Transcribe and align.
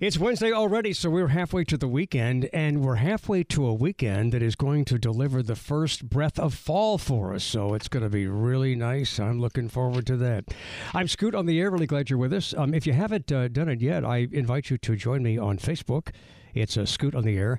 It's 0.00 0.16
Wednesday 0.16 0.52
already, 0.52 0.92
so 0.92 1.10
we're 1.10 1.26
halfway 1.26 1.64
to 1.64 1.76
the 1.76 1.88
weekend, 1.88 2.48
and 2.52 2.84
we're 2.84 3.02
halfway 3.02 3.42
to 3.42 3.66
a 3.66 3.74
weekend 3.74 4.30
that 4.32 4.44
is 4.44 4.54
going 4.54 4.84
to 4.84 4.96
deliver 4.96 5.42
the 5.42 5.56
first 5.56 6.08
breath 6.08 6.38
of 6.38 6.54
fall 6.54 6.98
for 6.98 7.34
us. 7.34 7.42
So 7.42 7.74
it's 7.74 7.88
going 7.88 8.04
to 8.04 8.08
be 8.08 8.28
really 8.28 8.76
nice. 8.76 9.18
I'm 9.18 9.40
looking 9.40 9.68
forward 9.68 10.06
to 10.06 10.16
that. 10.18 10.54
I'm 10.94 11.08
Scoot 11.08 11.34
on 11.34 11.46
the 11.46 11.58
air. 11.58 11.72
Really 11.72 11.88
glad 11.88 12.10
you're 12.10 12.18
with 12.20 12.32
us. 12.32 12.54
Um, 12.56 12.74
if 12.74 12.86
you 12.86 12.92
haven't 12.92 13.32
uh, 13.32 13.48
done 13.48 13.68
it 13.68 13.80
yet, 13.80 14.04
I 14.04 14.28
invite 14.30 14.70
you 14.70 14.78
to 14.78 14.94
join 14.94 15.24
me 15.24 15.36
on 15.36 15.58
Facebook. 15.58 16.10
It's 16.54 16.76
a 16.76 16.82
uh, 16.82 16.86
Scoot 16.86 17.16
on 17.16 17.24
the 17.24 17.36
air, 17.36 17.58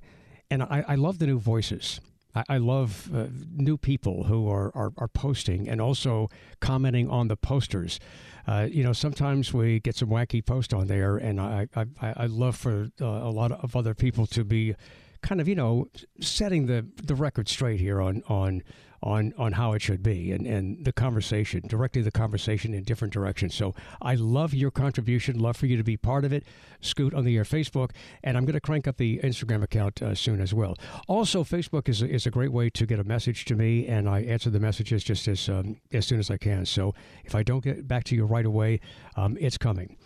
and 0.50 0.64
I, 0.64 0.86
I 0.88 0.96
love 0.96 1.20
the 1.20 1.28
new 1.28 1.40
voices. 1.40 2.00
I, 2.36 2.44
I 2.50 2.58
love 2.58 3.10
uh, 3.14 3.28
new 3.56 3.78
people 3.78 4.26
who 4.26 4.50
are, 4.50 4.72
are, 4.76 4.92
are 4.98 5.08
posting 5.08 5.68
and 5.68 5.82
also 5.82 6.30
commenting 6.60 7.10
on 7.10 7.28
the 7.28 7.38
posters. 7.38 8.00
Uh, 8.48 8.68
you 8.70 8.84
know, 8.84 8.94
sometimes 8.94 9.54
we 9.54 9.80
get 9.80 9.96
some 9.96 10.10
wacky 10.10 10.46
post 10.46 10.74
on 10.74 10.88
there, 10.88 11.18
and 11.18 11.40
I 11.40 11.68
I, 11.76 11.86
I 12.02 12.26
love 12.26 12.56
for 12.56 12.90
uh, 13.02 13.06
a 13.06 13.32
lot 13.32 13.52
of 13.52 13.76
other 13.76 13.94
people 13.94 14.26
to 14.28 14.44
be 14.44 14.76
kind 15.22 15.42
of 15.42 15.48
you 15.48 15.56
know 15.56 15.88
setting 16.22 16.66
the 16.66 16.86
the 17.04 17.16
record 17.16 17.48
straight 17.48 17.80
here 17.80 18.02
on 18.02 18.24
on 18.28 18.64
on 19.02 19.34
on 19.38 19.54
how 19.54 19.74
it 19.74 19.82
should 19.82 20.04
be 20.04 20.32
and 20.32 20.46
and 20.46 20.86
the 20.86 20.92
conversation 20.92 21.62
directing 21.68 22.04
the 22.04 22.12
conversation 22.12 22.74
in 22.74 22.84
different 22.84 23.14
directions. 23.14 23.56
So 23.56 23.74
i 24.02 24.16
love 24.16 24.54
your 24.54 24.72
contribution 24.72 25.40
love 25.40 25.58
for 25.58 25.66
you 25.66 25.78
to 25.78 25.84
be 25.84 25.98
part 25.98 26.26
of 26.26 26.34
it. 26.34 26.44
Scoot 26.82 27.14
on 27.14 27.26
the 27.26 27.38
air 27.38 27.44
facebook 27.44 27.92
and 28.24 28.38
i'm 28.38 28.46
going 28.46 28.54
to 28.54 28.62
crank 28.62 28.88
up 28.88 28.98
the 28.98 29.20
instagram 29.24 29.64
account 29.64 30.02
uh, 30.02 30.16
soon 30.16 30.42
as 30.42 30.54
well. 30.54 30.76
Also 31.08 31.44
facebook 31.44 31.90
is 31.90 32.02
a, 32.02 32.10
is 32.10 32.26
a 32.26 32.32
great 32.32 32.52
way 32.52 32.70
to 32.70 32.86
get 32.86 33.00
a 33.00 33.04
message 33.04 33.46
to 33.46 33.56
me 33.56 33.88
and 33.88 34.10
i 34.10 34.22
answer 34.22 34.50
the 34.50 34.60
messages 34.60 35.04
just 35.04 35.28
as 35.28 35.50
um, 35.50 35.78
as 35.94 36.06
soon 36.06 36.20
as 36.20 36.30
i 36.30 36.38
can. 36.38 36.66
So 36.66 36.94
if 37.26 37.36
i 37.36 37.44
don't 37.44 37.64
get 37.64 37.88
back 37.88 38.04
to 38.06 38.16
you 38.16 38.26
right 38.26 38.46
away 38.46 38.80
um, 39.16 39.38
it's 39.40 39.58
coming. 39.58 39.98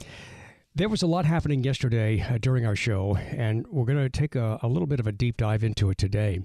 There 0.75 0.89
was 0.89 1.03
a 1.03 1.07
lot 1.07 1.25
happening 1.25 1.63
yesterday 1.63 2.19
uh, 2.19 2.39
during 2.39 2.65
our 2.65 2.75
show, 2.75 3.15
and 3.15 3.67
we're 3.67 3.85
going 3.85 3.99
to 3.99 4.09
take 4.09 4.35
a, 4.35 4.57
a, 4.63 4.67
little 4.67 4.87
bit 4.87 4.99
of 4.99 5.05
a 5.05 5.11
deep 5.11 5.37
dive 5.37 5.63
into 5.63 5.91
it 5.91 5.99
today. 5.99 6.41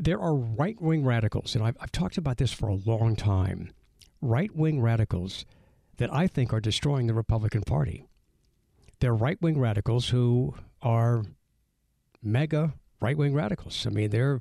There 0.00 0.18
are 0.18 0.34
right 0.34 0.80
wing 0.80 1.04
radicals, 1.04 1.54
and 1.54 1.62
I've, 1.62 1.76
I've 1.78 1.92
talked 1.92 2.16
about 2.16 2.38
this 2.38 2.54
for 2.54 2.68
a 2.68 2.74
long 2.74 3.16
time 3.16 3.70
right 4.22 4.54
wing 4.56 4.80
radicals 4.80 5.44
that 5.98 6.10
I 6.10 6.26
think 6.26 6.54
are 6.54 6.60
destroying 6.60 7.06
the 7.06 7.12
Republican 7.12 7.60
Party. 7.60 8.06
They're 9.00 9.14
right 9.14 9.40
wing 9.42 9.60
radicals 9.60 10.08
who 10.08 10.54
are 10.80 11.24
MAGA 12.22 12.72
right 13.02 13.16
wing 13.16 13.34
radicals. 13.34 13.86
I 13.86 13.90
mean, 13.90 14.08
they're, 14.08 14.40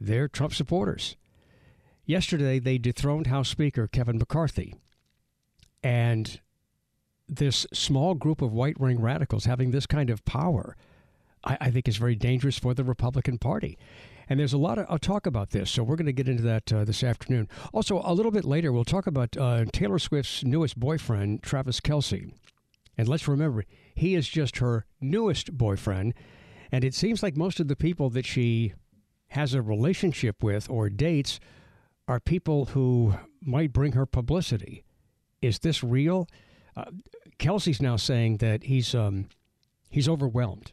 they're 0.00 0.28
Trump 0.28 0.54
supporters. 0.54 1.16
Yesterday, 2.06 2.58
they 2.58 2.78
dethroned 2.78 3.26
House 3.26 3.50
Speaker 3.50 3.86
Kevin 3.86 4.16
McCarthy. 4.16 4.74
And 5.82 6.40
this 7.28 7.66
small 7.74 8.14
group 8.14 8.40
of 8.40 8.52
white 8.52 8.80
wing 8.80 8.98
radicals 8.98 9.44
having 9.44 9.72
this 9.72 9.86
kind 9.86 10.08
of 10.08 10.24
power, 10.24 10.74
I, 11.44 11.58
I, 11.60 11.70
think 11.70 11.86
is 11.86 11.98
very 11.98 12.14
dangerous 12.14 12.58
for 12.58 12.72
the 12.72 12.84
Republican 12.84 13.36
Party. 13.36 13.78
And 14.28 14.40
there's 14.40 14.52
a 14.52 14.58
lot 14.58 14.78
of 14.78 14.86
I'll 14.88 14.98
talk 14.98 15.26
about 15.26 15.50
this, 15.50 15.70
so 15.70 15.82
we're 15.82 15.96
going 15.96 16.06
to 16.06 16.12
get 16.12 16.28
into 16.28 16.42
that 16.42 16.72
uh, 16.72 16.84
this 16.84 17.02
afternoon. 17.02 17.48
Also, 17.72 18.00
a 18.04 18.14
little 18.14 18.32
bit 18.32 18.44
later, 18.44 18.72
we'll 18.72 18.84
talk 18.84 19.06
about 19.06 19.36
uh, 19.36 19.64
Taylor 19.72 19.98
Swift's 19.98 20.44
newest 20.44 20.78
boyfriend, 20.78 21.42
Travis 21.42 21.80
Kelce. 21.80 22.32
And 22.96 23.08
let's 23.08 23.28
remember, 23.28 23.64
he 23.94 24.14
is 24.14 24.28
just 24.28 24.58
her 24.58 24.86
newest 25.00 25.56
boyfriend. 25.56 26.14
And 26.70 26.84
it 26.84 26.94
seems 26.94 27.22
like 27.22 27.36
most 27.36 27.60
of 27.60 27.68
the 27.68 27.76
people 27.76 28.10
that 28.10 28.26
she 28.26 28.74
has 29.28 29.54
a 29.54 29.62
relationship 29.62 30.42
with 30.42 30.70
or 30.70 30.88
dates 30.88 31.40
are 32.06 32.20
people 32.20 32.66
who 32.66 33.14
might 33.42 33.72
bring 33.72 33.92
her 33.92 34.06
publicity. 34.06 34.84
Is 35.42 35.58
this 35.58 35.82
real? 35.82 36.28
Uh, 36.76 36.84
Kelce's 37.38 37.80
now 37.82 37.96
saying 37.96 38.38
that 38.38 38.64
he's 38.64 38.94
um, 38.94 39.28
he's 39.90 40.08
overwhelmed, 40.08 40.72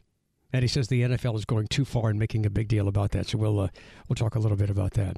and 0.52 0.62
he 0.62 0.68
says 0.68 0.88
the 0.88 1.02
NFL 1.02 1.36
is 1.36 1.44
going 1.44 1.66
too 1.68 1.84
far 1.84 2.10
and 2.10 2.18
making 2.18 2.46
a 2.46 2.50
big 2.50 2.68
deal 2.68 2.88
about 2.88 3.10
that. 3.12 3.28
So 3.28 3.38
we'll 3.38 3.60
uh, 3.60 3.68
we'll 4.08 4.16
talk 4.16 4.34
a 4.34 4.38
little 4.38 4.56
bit 4.56 4.70
about 4.70 4.92
that. 4.92 5.16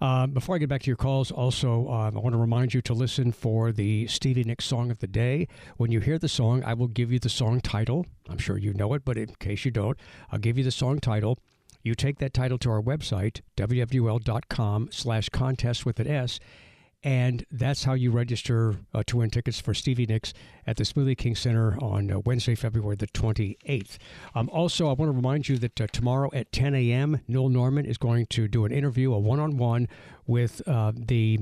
Uh, 0.00 0.26
before 0.26 0.54
I 0.54 0.58
get 0.58 0.70
back 0.70 0.82
to 0.82 0.86
your 0.86 0.96
calls, 0.96 1.30
also, 1.30 1.86
um, 1.88 2.16
I 2.16 2.20
want 2.20 2.32
to 2.32 2.38
remind 2.38 2.72
you 2.72 2.80
to 2.82 2.94
listen 2.94 3.32
for 3.32 3.70
the 3.70 4.06
Stevie 4.06 4.44
Nicks 4.44 4.64
song 4.64 4.90
of 4.90 5.00
the 5.00 5.06
day. 5.06 5.46
When 5.76 5.92
you 5.92 6.00
hear 6.00 6.18
the 6.18 6.28
song, 6.28 6.64
I 6.64 6.72
will 6.72 6.88
give 6.88 7.12
you 7.12 7.18
the 7.18 7.28
song 7.28 7.60
title. 7.60 8.06
I'm 8.26 8.38
sure 8.38 8.56
you 8.56 8.72
know 8.72 8.94
it, 8.94 9.04
but 9.04 9.18
in 9.18 9.34
case 9.38 9.66
you 9.66 9.70
don't, 9.70 9.98
I'll 10.32 10.38
give 10.38 10.56
you 10.56 10.64
the 10.64 10.70
song 10.70 11.00
title. 11.00 11.38
You 11.82 11.94
take 11.94 12.18
that 12.18 12.32
title 12.32 12.56
to 12.58 12.70
our 12.70 12.80
website, 12.80 13.40
wwl.com 13.56 14.88
slash 14.90 15.28
contest 15.28 15.84
with 15.84 16.00
an 16.00 16.06
S, 16.06 16.40
and 17.02 17.46
that's 17.50 17.84
how 17.84 17.94
you 17.94 18.10
register 18.10 18.76
uh, 18.92 19.02
to 19.06 19.18
win 19.18 19.30
tickets 19.30 19.58
for 19.58 19.72
Stevie 19.72 20.06
Nicks 20.06 20.34
at 20.66 20.76
the 20.76 20.84
Smoothie 20.84 21.16
King 21.16 21.34
Center 21.34 21.78
on 21.82 22.10
uh, 22.10 22.20
Wednesday, 22.20 22.54
February 22.54 22.96
the 22.96 23.06
28th. 23.06 23.96
Um, 24.34 24.50
also, 24.50 24.86
I 24.88 24.92
want 24.92 25.10
to 25.10 25.16
remind 25.16 25.48
you 25.48 25.56
that 25.58 25.80
uh, 25.80 25.86
tomorrow 25.92 26.30
at 26.34 26.52
10 26.52 26.74
a.m., 26.74 27.20
Newell 27.26 27.48
Normand 27.48 27.86
is 27.86 27.96
going 27.96 28.26
to 28.26 28.48
do 28.48 28.64
an 28.66 28.72
interview, 28.72 29.12
a 29.14 29.18
one 29.18 29.40
on 29.40 29.56
one 29.56 29.88
with 30.26 30.66
uh, 30.68 30.92
the, 30.94 31.40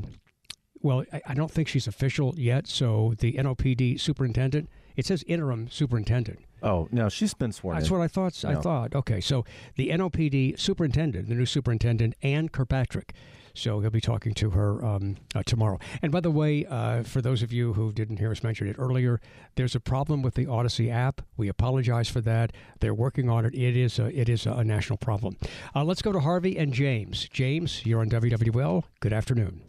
well, 0.80 1.04
I, 1.12 1.22
I, 1.26 1.34
don't 1.34 1.50
think 1.50 1.66
she's 1.66 1.88
official 1.88 2.34
yet, 2.36 2.68
so 2.68 3.14
the 3.18 3.32
NOPD 3.34 4.00
superintendent. 4.00 4.68
It 4.96 5.06
says 5.06 5.24
interim 5.26 5.68
superintendent. 5.70 6.40
Oh 6.60 6.88
no, 6.90 7.08
she's 7.08 7.34
been 7.34 7.52
sworn. 7.52 7.76
That's 7.76 7.88
in. 7.88 7.96
what 7.96 8.02
I 8.02 8.08
thought. 8.08 8.44
I 8.44 8.56
thought. 8.56 8.94
Okay, 8.96 9.20
so 9.20 9.44
the 9.76 9.90
NOPD 9.90 10.58
superintendent, 10.58 11.28
the 11.28 11.36
new 11.36 11.46
superintendent, 11.46 12.14
Anne 12.20 12.48
Kirkpatrick 12.48 13.14
so 13.58 13.80
he'll 13.80 13.90
be 13.90 14.00
talking 14.00 14.34
to 14.34 14.50
her 14.50 14.84
um, 14.84 15.16
uh, 15.34 15.42
tomorrow. 15.42 15.78
And 16.00 16.12
by 16.12 16.20
the 16.20 16.30
way, 16.30 16.64
uh, 16.66 17.02
for 17.02 17.20
those 17.20 17.42
of 17.42 17.52
you 17.52 17.72
who 17.72 17.92
didn't 17.92 18.18
hear 18.18 18.30
us 18.30 18.42
mention 18.42 18.68
it 18.68 18.76
earlier, 18.78 19.20
there's 19.56 19.74
a 19.74 19.80
problem 19.80 20.22
with 20.22 20.34
the 20.34 20.46
Audacy 20.46 20.90
app. 20.90 21.22
We 21.36 21.48
apologize 21.48 22.08
for 22.08 22.20
that. 22.22 22.52
They're 22.80 22.94
working 22.94 23.28
on 23.28 23.44
it. 23.44 23.54
It 23.54 23.76
is 23.76 23.98
a, 23.98 24.06
it 24.18 24.28
is 24.28 24.46
a 24.46 24.64
national 24.64 24.98
problem. 24.98 25.36
Uh, 25.74 25.84
let's 25.84 26.02
go 26.02 26.12
to 26.12 26.20
Harvey 26.20 26.56
and 26.56 26.72
James. 26.72 27.28
James, 27.28 27.84
you're 27.84 28.00
on 28.00 28.08
WWL. 28.08 28.84
Good 29.00 29.12
afternoon. 29.12 29.62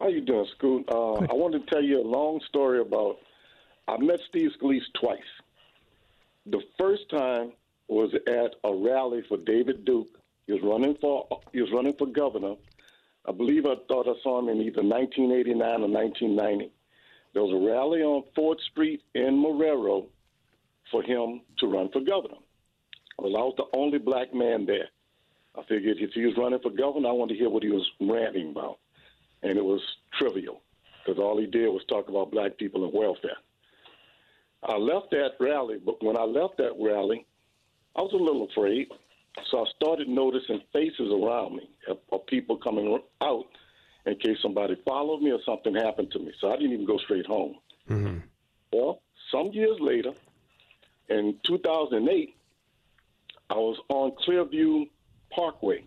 How 0.00 0.08
you 0.08 0.20
doing, 0.20 0.46
Scoot? 0.56 0.84
Uh, 0.90 1.14
I 1.14 1.32
wanted 1.32 1.66
to 1.66 1.72
tell 1.72 1.82
you 1.82 2.00
a 2.00 2.06
long 2.06 2.40
story 2.48 2.80
about. 2.80 3.18
I 3.86 3.96
met 3.98 4.18
Steve 4.28 4.50
Scalise 4.60 4.80
twice. 5.00 5.18
The 6.46 6.60
first 6.78 7.08
time 7.10 7.52
was 7.88 8.12
at 8.26 8.54
a 8.64 8.74
rally 8.74 9.22
for 9.28 9.36
David 9.38 9.84
Duke. 9.84 10.08
He 10.46 10.52
was 10.52 10.62
running 10.62 10.96
for 11.00 11.26
he 11.52 11.60
was 11.60 11.70
running 11.72 11.94
for 11.98 12.06
governor 12.06 12.54
I 13.26 13.32
believe 13.32 13.64
I 13.66 13.74
thought 13.88 14.08
I 14.08 14.20
saw 14.22 14.38
him 14.38 14.48
in 14.48 14.60
either 14.60 14.82
1989 14.82 15.60
or 15.60 15.88
1990. 15.88 16.72
There 17.32 17.42
was 17.42 17.52
a 17.52 17.66
rally 17.66 18.02
on 18.02 18.24
4th 18.36 18.60
Street 18.70 19.02
in 19.14 19.42
Marrero 19.42 20.06
for 20.90 21.02
him 21.02 21.40
to 21.58 21.66
run 21.66 21.88
for 21.90 22.00
governor. 22.00 22.38
Well, 23.18 23.36
I 23.36 23.40
was 23.40 23.54
the 23.56 23.76
only 23.76 23.98
black 23.98 24.34
man 24.34 24.66
there. 24.66 24.88
I 25.56 25.62
figured 25.62 25.98
if 26.00 26.10
he 26.12 26.26
was 26.26 26.36
running 26.36 26.58
for 26.60 26.70
governor, 26.70 27.08
I 27.08 27.12
wanted 27.12 27.34
to 27.34 27.38
hear 27.38 27.50
what 27.50 27.62
he 27.62 27.70
was 27.70 27.88
ranting 28.00 28.50
about. 28.50 28.78
And 29.42 29.56
it 29.56 29.64
was 29.64 29.80
trivial 30.18 30.62
because 31.04 31.18
all 31.18 31.38
he 31.38 31.46
did 31.46 31.68
was 31.68 31.82
talk 31.88 32.08
about 32.08 32.30
black 32.30 32.56
people 32.58 32.84
and 32.84 32.92
welfare. 32.92 33.36
I 34.62 34.76
left 34.76 35.10
that 35.10 35.32
rally, 35.40 35.78
but 35.84 36.02
when 36.02 36.16
I 36.16 36.22
left 36.22 36.56
that 36.58 36.72
rally, 36.80 37.26
I 37.96 38.00
was 38.00 38.12
a 38.12 38.16
little 38.16 38.48
afraid 38.50 38.88
so 39.50 39.60
I 39.60 39.64
started 39.76 40.08
noticing 40.08 40.60
faces 40.72 41.10
around 41.12 41.56
me 41.56 41.68
of, 41.88 42.26
people 42.26 42.56
coming 42.56 42.98
out 43.20 43.46
in 44.06 44.14
case 44.16 44.38
somebody 44.40 44.76
followed 44.84 45.20
me 45.22 45.32
or 45.32 45.40
something 45.44 45.74
happened 45.74 46.10
to 46.12 46.18
me. 46.18 46.32
So 46.40 46.52
I 46.52 46.56
didn't 46.56 46.72
even 46.72 46.86
go 46.86 46.98
straight 46.98 47.26
home. 47.26 47.56
Mm-hmm. 47.88 48.18
Well, 48.72 49.02
some 49.30 49.50
years 49.52 49.76
later, 49.80 50.12
In 51.08 51.36
2008, 51.46 52.34
I 53.50 53.54
was 53.54 53.78
on 53.88 54.12
Clearview 54.26 54.88
Parkway, 55.30 55.84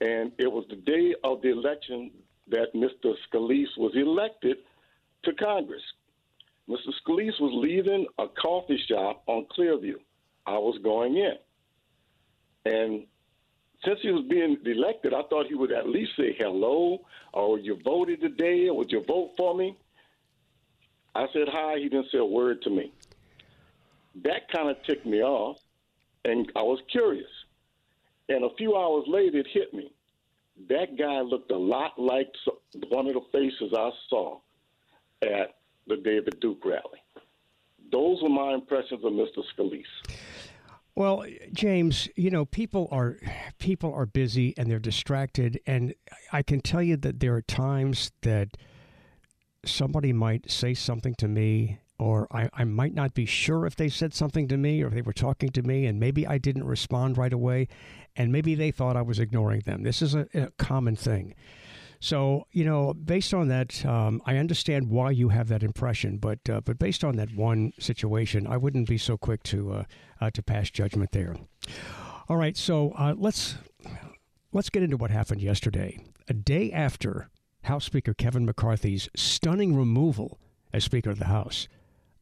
and 0.00 0.32
it 0.38 0.50
was 0.50 0.64
the 0.68 0.76
day 0.76 1.14
of 1.24 1.42
the 1.42 1.50
election 1.50 2.12
that 2.48 2.72
Mr. 2.74 3.14
Scalise 3.26 3.76
was 3.76 3.92
elected 3.96 4.58
to 5.24 5.32
Congress. 5.32 5.82
Mr. 6.68 6.92
Scalise 7.04 7.40
was 7.40 7.52
leaving 7.54 8.06
a 8.18 8.28
coffee 8.28 8.80
shop 8.88 9.22
on 9.26 9.46
Clearview. 9.56 9.96
I 10.46 10.58
was 10.58 10.78
going 10.82 11.16
in. 11.16 11.34
And 12.64 13.06
since 13.84 13.98
he 14.02 14.10
was 14.10 14.24
being 14.28 14.56
elected, 14.64 15.12
I 15.14 15.22
thought 15.28 15.46
he 15.46 15.54
would 15.54 15.72
at 15.72 15.88
least 15.88 16.12
say 16.16 16.36
hello, 16.38 17.00
or 17.32 17.58
you 17.58 17.78
voted 17.84 18.20
today, 18.20 18.68
or 18.68 18.76
would 18.78 18.92
you 18.92 19.04
vote 19.06 19.32
for 19.36 19.54
me? 19.54 19.76
I 21.14 21.26
said 21.32 21.48
hi. 21.48 21.78
He 21.78 21.88
didn't 21.88 22.10
say 22.10 22.18
a 22.18 22.24
word 22.24 22.62
to 22.62 22.70
me. 22.70 22.92
That 24.22 24.48
kind 24.50 24.70
of 24.70 24.76
ticked 24.84 25.06
me 25.06 25.22
off, 25.22 25.58
and 26.24 26.50
I 26.54 26.62
was 26.62 26.80
curious. 26.90 27.30
And 28.28 28.44
a 28.44 28.54
few 28.56 28.76
hours 28.76 29.04
later, 29.08 29.38
it 29.38 29.48
hit 29.52 29.74
me. 29.74 29.92
That 30.68 30.96
guy 30.96 31.20
looked 31.20 31.50
a 31.50 31.58
lot 31.58 31.98
like 31.98 32.32
one 32.88 33.08
of 33.08 33.14
the 33.14 33.22
faces 33.32 33.72
I 33.76 33.90
saw 34.08 34.38
at 35.22 35.56
the 35.86 35.96
David 35.96 36.38
Duke 36.40 36.64
rally. 36.64 37.02
Those 37.90 38.22
were 38.22 38.28
my 38.28 38.54
impressions 38.54 39.04
of 39.04 39.12
Mr. 39.12 39.42
Scalise. 39.54 39.84
Well, 40.94 41.24
James, 41.52 42.08
you 42.16 42.30
know, 42.30 42.44
people 42.44 42.88
are 42.90 43.16
people 43.58 43.92
are 43.94 44.04
busy 44.04 44.54
and 44.58 44.70
they're 44.70 44.78
distracted 44.78 45.58
and 45.66 45.94
I 46.32 46.42
can 46.42 46.60
tell 46.60 46.82
you 46.82 46.96
that 46.98 47.20
there 47.20 47.34
are 47.34 47.42
times 47.42 48.12
that 48.22 48.56
somebody 49.64 50.12
might 50.12 50.50
say 50.50 50.74
something 50.74 51.14
to 51.14 51.28
me 51.28 51.78
or 51.98 52.26
I, 52.30 52.50
I 52.52 52.64
might 52.64 52.94
not 52.94 53.14
be 53.14 53.24
sure 53.24 53.64
if 53.64 53.76
they 53.76 53.88
said 53.88 54.12
something 54.12 54.48
to 54.48 54.56
me 54.56 54.82
or 54.82 54.88
if 54.88 54.94
they 54.94 55.02
were 55.02 55.12
talking 55.12 55.50
to 55.50 55.62
me 55.62 55.86
and 55.86 55.98
maybe 55.98 56.26
I 56.26 56.36
didn't 56.36 56.64
respond 56.64 57.16
right 57.16 57.32
away 57.32 57.68
and 58.16 58.30
maybe 58.30 58.54
they 58.54 58.70
thought 58.70 58.96
I 58.96 59.02
was 59.02 59.18
ignoring 59.18 59.60
them. 59.60 59.84
This 59.84 60.02
is 60.02 60.14
a, 60.14 60.26
a 60.34 60.50
common 60.58 60.96
thing. 60.96 61.34
So 62.02 62.48
you 62.50 62.64
know, 62.64 62.92
based 62.94 63.32
on 63.32 63.46
that, 63.46 63.86
um, 63.86 64.20
I 64.26 64.38
understand 64.38 64.90
why 64.90 65.12
you 65.12 65.28
have 65.28 65.46
that 65.48 65.62
impression, 65.62 66.16
but 66.18 66.40
uh, 66.50 66.60
but 66.60 66.76
based 66.76 67.04
on 67.04 67.14
that 67.14 67.32
one 67.36 67.72
situation, 67.78 68.44
I 68.44 68.56
wouldn't 68.56 68.88
be 68.88 68.98
so 68.98 69.16
quick 69.16 69.44
to 69.44 69.72
uh, 69.72 69.84
uh, 70.20 70.30
to 70.32 70.42
pass 70.42 70.68
judgment 70.68 71.12
there. 71.12 71.36
All 72.28 72.36
right, 72.36 72.56
so 72.56 72.90
uh, 72.98 73.14
let's 73.16 73.54
let's 74.50 74.68
get 74.68 74.82
into 74.82 74.96
what 74.96 75.12
happened 75.12 75.42
yesterday. 75.42 76.04
A 76.28 76.34
day 76.34 76.72
after 76.72 77.28
House 77.62 77.84
Speaker 77.84 78.14
Kevin 78.14 78.44
McCarthy's 78.44 79.08
stunning 79.14 79.76
removal 79.76 80.40
as 80.72 80.82
Speaker 80.82 81.10
of 81.10 81.20
the 81.20 81.26
House, 81.26 81.68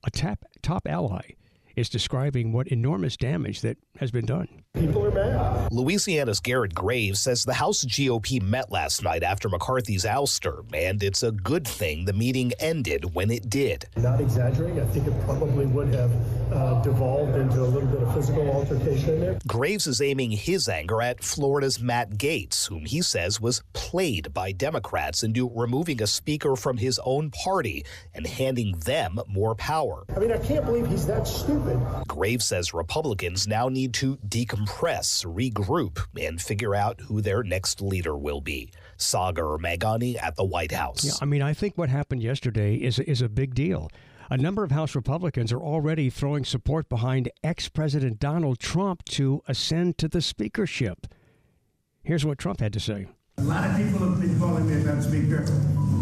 a 0.04 0.10
tap, 0.10 0.44
top 0.60 0.86
ally 0.86 1.36
is 1.76 1.88
describing 1.88 2.52
what 2.52 2.68
enormous 2.68 3.16
damage 3.16 3.60
that 3.60 3.78
has 3.98 4.10
been 4.10 4.26
done. 4.26 4.48
People 4.74 5.04
are 5.04 5.10
mad. 5.10 5.72
Louisiana's 5.72 6.38
Garrett 6.38 6.74
Graves 6.74 7.18
says 7.20 7.44
the 7.44 7.54
House 7.54 7.84
GOP 7.84 8.40
met 8.40 8.70
last 8.70 9.02
night 9.02 9.22
after 9.22 9.48
McCarthy's 9.48 10.04
ouster, 10.04 10.64
and 10.72 11.02
it's 11.02 11.22
a 11.22 11.32
good 11.32 11.66
thing 11.66 12.04
the 12.04 12.12
meeting 12.12 12.52
ended 12.60 13.14
when 13.14 13.30
it 13.30 13.50
did. 13.50 13.86
Not 13.96 14.20
exaggerating, 14.20 14.80
I 14.80 14.84
think 14.86 15.08
it 15.08 15.24
probably 15.24 15.66
would 15.66 15.88
have 15.94 16.12
uh, 16.52 16.80
devolved 16.82 17.36
into 17.36 17.60
a 17.60 17.66
little 17.66 17.88
bit 17.88 18.02
of 18.02 18.14
physical 18.14 18.48
altercation 18.50 19.14
in 19.14 19.20
there. 19.20 19.38
Graves 19.46 19.86
is 19.86 20.00
aiming 20.00 20.30
his 20.30 20.68
anger 20.68 21.02
at 21.02 21.22
Florida's 21.22 21.80
Matt 21.80 22.10
Gaetz, 22.10 22.68
whom 22.68 22.84
he 22.84 23.02
says 23.02 23.40
was 23.40 23.62
played 23.72 24.32
by 24.32 24.52
Democrats 24.52 25.22
into 25.24 25.50
removing 25.54 26.00
a 26.00 26.06
speaker 26.06 26.54
from 26.54 26.76
his 26.76 27.00
own 27.04 27.30
party 27.30 27.84
and 28.14 28.26
handing 28.26 28.78
them 28.78 29.18
more 29.26 29.54
power. 29.56 30.04
I 30.14 30.20
mean, 30.20 30.30
I 30.30 30.38
can't 30.38 30.64
believe 30.64 30.86
he's 30.86 31.06
that 31.06 31.26
stupid. 31.26 31.59
Graves 32.06 32.44
says 32.44 32.74
Republicans 32.74 33.46
now 33.46 33.68
need 33.68 33.94
to 33.94 34.16
decompress, 34.28 35.24
regroup, 35.24 36.04
and 36.20 36.40
figure 36.40 36.74
out 36.74 37.00
who 37.00 37.20
their 37.20 37.42
next 37.42 37.80
leader 37.80 38.16
will 38.16 38.40
be. 38.40 38.72
Sagar 38.96 39.58
Meghani 39.58 40.20
at 40.22 40.36
the 40.36 40.44
White 40.44 40.72
House. 40.72 41.04
Yeah, 41.04 41.12
I 41.20 41.24
mean, 41.24 41.42
I 41.42 41.54
think 41.54 41.78
what 41.78 41.88
happened 41.88 42.22
yesterday 42.22 42.74
is 42.76 42.98
is 42.98 43.22
a 43.22 43.28
big 43.28 43.54
deal. 43.54 43.90
A 44.30 44.36
number 44.36 44.62
of 44.62 44.70
House 44.70 44.94
Republicans 44.94 45.52
are 45.52 45.60
already 45.60 46.08
throwing 46.08 46.44
support 46.44 46.88
behind 46.88 47.30
ex 47.42 47.68
President 47.68 48.20
Donald 48.20 48.58
Trump 48.58 49.04
to 49.06 49.42
ascend 49.48 49.98
to 49.98 50.08
the 50.08 50.20
speakership. 50.20 51.06
Here's 52.02 52.24
what 52.24 52.38
Trump 52.38 52.60
had 52.60 52.72
to 52.74 52.80
say. 52.80 53.08
A 53.38 53.42
lot 53.42 53.68
of 53.68 53.76
people 53.76 54.06
have 54.08 54.20
been 54.20 54.38
calling 54.38 54.68
me 54.68 54.82
about 54.82 55.02
Speaker. 55.02 55.44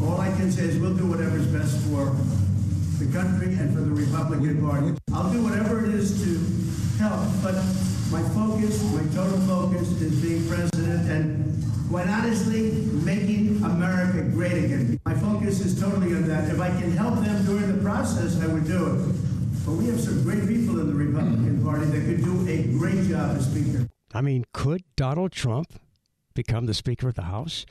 All 0.05 0.21
I 0.21 0.29
can 0.37 0.51
say 0.51 0.65
is 0.65 0.79
we'll 0.79 0.95
do 0.95 1.07
whatever's 1.07 1.47
best 1.47 1.81
for 1.87 2.15
the 2.99 3.07
country 3.13 3.55
and 3.55 3.75
for 3.75 3.81
the 3.81 3.91
Republican 3.91 4.61
Party. 4.61 4.95
I'll 5.13 5.33
do 5.33 5.43
whatever 5.43 5.85
it 5.87 5.95
is 5.95 6.19
to 6.23 6.99
help, 6.99 7.27
but 7.43 7.55
my 8.11 8.23
focus, 8.35 8.83
my 8.93 9.07
total 9.15 9.39
focus 9.47 9.89
is 10.01 10.21
being 10.21 10.49
president 10.49 11.11
and 11.11 11.65
quite 11.89 12.09
honestly, 12.09 12.73
making 13.05 13.63
America 13.63 14.23
great 14.31 14.65
again. 14.65 15.01
My 15.07 15.15
focus 15.15 15.61
is 15.61 15.81
totally 15.81 16.15
on 16.15 16.29
that. 16.29 16.51
If 16.51 16.61
I 16.61 16.69
can 16.69 16.93
help 16.93 17.15
them 17.25 17.45
during 17.47 17.77
the 17.77 17.83
process, 17.83 18.41
I 18.43 18.47
would 18.47 18.67
do 18.67 18.87
it. 18.87 19.15
But 19.65 19.73
we 19.73 19.87
have 19.87 20.01
some 20.01 20.23
great 20.23 20.47
people 20.47 20.81
in 20.81 20.89
the 20.89 20.95
Republican 20.95 21.65
Party 21.65 21.87
that 21.87 22.05
could 22.05 22.25
do 22.25 22.49
a 22.49 22.63
great 22.79 23.09
job 23.09 23.37
as 23.37 23.51
Speaker. 23.51 23.89
I 24.13 24.21
mean, 24.21 24.45
could 24.53 24.83
Donald 24.97 25.33
Trump 25.33 25.81
become 26.35 26.67
the 26.67 26.75
Speaker 26.75 27.09
of 27.09 27.15
the 27.15 27.23
House? 27.23 27.65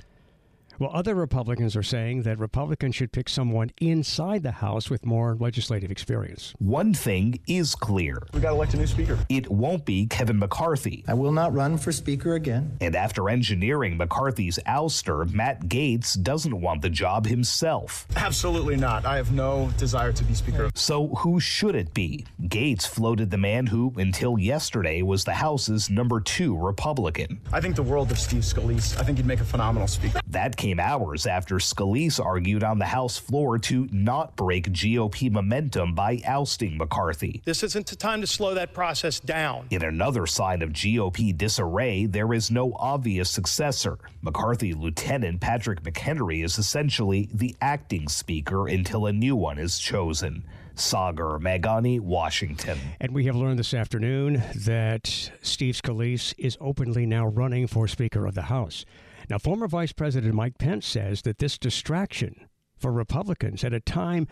Well, 0.79 0.91
other 0.93 1.15
Republicans 1.15 1.75
are 1.75 1.81
saying 1.81 2.21
that 2.21 2.37
Republicans 2.37 2.95
should 2.95 3.11
pick 3.11 3.29
someone 3.29 3.71
inside 3.81 4.43
the 4.43 4.51
House 4.51 4.91
with 4.91 5.07
more 5.07 5.35
legislative 5.39 5.89
experience. 5.89 6.53
One 6.59 6.93
thing 6.93 7.39
is 7.47 7.73
clear 7.73 8.21
we 8.31 8.41
got 8.41 8.49
to 8.49 8.55
elect 8.55 8.75
a 8.75 8.77
new 8.77 8.85
Speaker. 8.85 9.17
It 9.27 9.49
won't 9.49 9.85
be 9.85 10.05
Kevin 10.05 10.37
McCarthy. 10.37 11.03
I 11.07 11.15
will 11.15 11.31
not 11.31 11.51
run 11.51 11.79
for 11.79 11.91
Speaker 11.91 12.35
again. 12.35 12.77
And 12.79 12.95
after 12.95 13.27
engineering 13.27 13.97
McCarthy's 13.97 14.59
ouster, 14.67 15.27
Matt 15.33 15.61
Gaetz 15.63 16.21
doesn't 16.21 16.61
want 16.61 16.83
the 16.83 16.91
job 16.91 17.25
himself. 17.25 18.05
Absolutely 18.15 18.75
not. 18.75 19.03
I 19.03 19.15
have 19.15 19.31
no 19.31 19.71
desire 19.77 20.13
to 20.13 20.23
be 20.25 20.35
Speaker. 20.35 20.69
So 20.75 21.07
who 21.07 21.39
should 21.39 21.73
it 21.73 21.91
be? 21.95 22.23
Gaetz 22.43 22.87
floated 22.87 23.31
the 23.31 23.37
man 23.39 23.65
who, 23.65 23.93
until 23.97 24.37
yesterday, 24.37 25.01
was 25.01 25.23
the 25.23 25.33
House's 25.33 25.89
number 25.89 26.19
two 26.19 26.55
Republican. 26.55 27.41
I 27.51 27.61
think 27.61 27.75
the 27.75 27.81
world 27.81 28.11
of 28.11 28.19
Steve 28.19 28.43
Scalise. 28.43 28.95
I 28.99 29.03
think 29.03 29.17
he'd 29.17 29.25
make 29.25 29.39
a 29.39 29.45
phenomenal 29.45 29.87
Speaker. 29.87 30.19
That 30.27 30.55
came 30.55 30.66
came 30.67 30.79
hours 30.81 31.25
after 31.25 31.55
Scalise 31.55 32.19
argued 32.19 32.61
on 32.61 32.77
the 32.77 32.85
House 32.85 33.17
floor 33.17 33.57
to 33.57 33.87
not 33.89 34.35
break 34.35 34.69
GOP 34.73 35.31
momentum 35.31 35.95
by 35.95 36.19
ousting 36.25 36.77
McCarthy. 36.77 37.41
This 37.45 37.63
isn't 37.63 37.87
the 37.87 37.95
time 37.95 38.19
to 38.19 38.27
slow 38.27 38.53
that 38.53 38.73
process 38.73 39.21
down. 39.21 39.67
In 39.69 39.81
another 39.81 40.27
sign 40.27 40.61
of 40.61 40.71
GOP 40.71 41.37
disarray, 41.37 42.05
there 42.05 42.33
is 42.33 42.51
no 42.51 42.73
obvious 42.73 43.29
successor. 43.29 43.97
McCarthy 44.21 44.73
Lieutenant 44.73 45.39
Patrick 45.39 45.83
McHenry 45.83 46.43
is 46.43 46.57
essentially 46.57 47.29
the 47.33 47.55
acting 47.61 48.09
speaker 48.09 48.67
until 48.67 49.05
a 49.05 49.13
new 49.13 49.37
one 49.37 49.59
is 49.59 49.79
chosen. 49.79 50.43
Sagar 50.75 51.39
Meghani, 51.39 52.01
Washington. 52.01 52.77
And 52.99 53.13
we 53.13 53.25
have 53.25 53.37
learned 53.37 53.57
this 53.57 53.73
afternoon 53.73 54.43
that 54.53 55.31
Steve 55.41 55.75
Scalise 55.75 56.33
is 56.37 56.57
openly 56.59 57.05
now 57.05 57.25
running 57.25 57.67
for 57.67 57.87
Speaker 57.87 58.25
of 58.25 58.35
the 58.35 58.43
House. 58.43 58.83
Now, 59.29 59.37
former 59.37 59.67
Vice 59.67 59.91
President 59.91 60.33
Mike 60.33 60.57
Pence 60.57 60.87
says 60.87 61.23
that 61.23 61.39
this 61.39 61.57
distraction 61.57 62.47
for 62.77 62.91
Republicans 62.91 63.63
at 63.63 63.73
a 63.73 63.79
time 63.79 64.27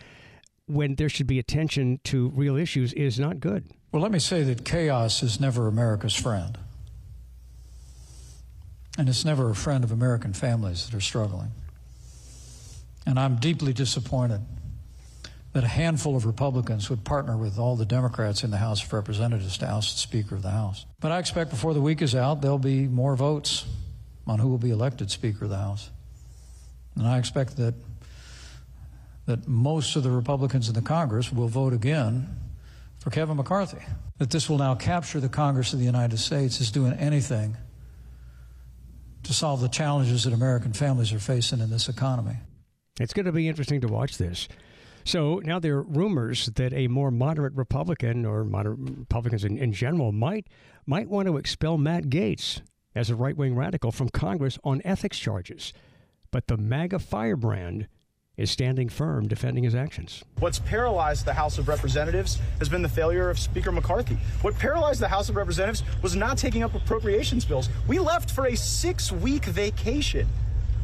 when 0.66 0.94
there 0.94 1.08
should 1.08 1.26
be 1.26 1.38
attention 1.38 2.00
to 2.04 2.30
real 2.30 2.56
issues 2.56 2.92
is 2.94 3.18
not 3.18 3.40
good. 3.40 3.70
Well, 3.92 4.02
let 4.02 4.10
me 4.10 4.18
say 4.18 4.42
that 4.44 4.64
chaos 4.64 5.22
is 5.22 5.38
never 5.38 5.68
America's 5.68 6.14
friend. 6.14 6.58
And 8.98 9.08
it's 9.08 9.24
never 9.24 9.50
a 9.50 9.54
friend 9.54 9.84
of 9.84 9.92
American 9.92 10.32
families 10.32 10.86
that 10.86 10.96
are 10.96 11.00
struggling. 11.00 11.50
And 13.04 13.18
I'm 13.18 13.36
deeply 13.36 13.72
disappointed 13.72 14.40
that 15.52 15.62
a 15.64 15.68
handful 15.68 16.16
of 16.16 16.26
Republicans 16.26 16.90
would 16.90 17.04
partner 17.04 17.36
with 17.36 17.58
all 17.58 17.76
the 17.76 17.86
Democrats 17.86 18.42
in 18.42 18.50
the 18.50 18.56
House 18.56 18.82
of 18.82 18.92
Representatives 18.92 19.58
to 19.58 19.70
oust 19.70 19.94
the 19.94 20.00
Speaker 20.00 20.34
of 20.34 20.42
the 20.42 20.50
House. 20.50 20.84
But 21.00 21.12
I 21.12 21.18
expect 21.18 21.50
before 21.50 21.74
the 21.74 21.80
week 21.80 22.02
is 22.02 22.14
out, 22.14 22.40
there'll 22.40 22.58
be 22.58 22.88
more 22.88 23.16
votes 23.16 23.66
on 24.26 24.38
who 24.38 24.48
will 24.48 24.58
be 24.58 24.70
elected 24.70 25.10
Speaker 25.10 25.44
of 25.44 25.50
the 25.50 25.56
House. 25.56 25.90
And 26.96 27.06
I 27.06 27.18
expect 27.18 27.56
that 27.56 27.74
that 29.26 29.46
most 29.48 29.96
of 29.96 30.04
the 30.04 30.10
Republicans 30.10 30.68
in 30.68 30.74
the 30.74 30.82
Congress 30.82 31.32
will 31.32 31.48
vote 31.48 31.72
again 31.72 32.28
for 32.98 33.10
Kevin 33.10 33.36
McCarthy. 33.36 33.84
That 34.18 34.30
this 34.30 34.48
will 34.48 34.58
now 34.58 34.74
capture 34.74 35.20
the 35.20 35.28
Congress 35.28 35.72
of 35.72 35.78
the 35.78 35.84
United 35.84 36.18
States 36.18 36.60
as 36.60 36.70
doing 36.70 36.92
anything 36.94 37.56
to 39.24 39.34
solve 39.34 39.60
the 39.60 39.68
challenges 39.68 40.24
that 40.24 40.32
American 40.32 40.72
families 40.72 41.12
are 41.12 41.18
facing 41.18 41.60
in 41.60 41.70
this 41.70 41.88
economy. 41.88 42.36
It's 42.98 43.12
going 43.12 43.26
to 43.26 43.32
be 43.32 43.48
interesting 43.48 43.80
to 43.80 43.88
watch 43.88 44.16
this. 44.16 44.48
So 45.04 45.40
now 45.44 45.58
there 45.58 45.76
are 45.76 45.82
rumors 45.82 46.46
that 46.54 46.72
a 46.72 46.88
more 46.88 47.10
moderate 47.10 47.54
Republican 47.54 48.24
or 48.24 48.44
moderate 48.44 48.78
Republicans 48.78 49.44
in, 49.44 49.58
in 49.58 49.72
general 49.72 50.12
might 50.12 50.48
might 50.86 51.08
want 51.08 51.26
to 51.26 51.36
expel 51.36 51.78
Matt 51.78 52.04
Gaetz 52.04 52.60
as 52.96 53.10
a 53.10 53.14
right 53.14 53.36
wing 53.36 53.54
radical 53.54 53.92
from 53.92 54.08
Congress 54.08 54.58
on 54.64 54.80
ethics 54.84 55.18
charges. 55.18 55.72
But 56.30 56.48
the 56.48 56.56
MAGA 56.56 56.98
firebrand 56.98 57.86
is 58.36 58.50
standing 58.50 58.88
firm 58.88 59.28
defending 59.28 59.64
his 59.64 59.74
actions. 59.74 60.24
What's 60.40 60.58
paralyzed 60.58 61.24
the 61.24 61.32
House 61.32 61.58
of 61.58 61.68
Representatives 61.68 62.38
has 62.58 62.68
been 62.68 62.82
the 62.82 62.88
failure 62.88 63.30
of 63.30 63.38
Speaker 63.38 63.72
McCarthy. 63.72 64.18
What 64.42 64.58
paralyzed 64.58 65.00
the 65.00 65.08
House 65.08 65.28
of 65.28 65.36
Representatives 65.36 65.82
was 66.02 66.16
not 66.16 66.36
taking 66.36 66.62
up 66.62 66.74
appropriations 66.74 67.44
bills. 67.44 67.68
We 67.86 67.98
left 67.98 68.30
for 68.30 68.46
a 68.46 68.56
six 68.56 69.12
week 69.12 69.44
vacation 69.44 70.26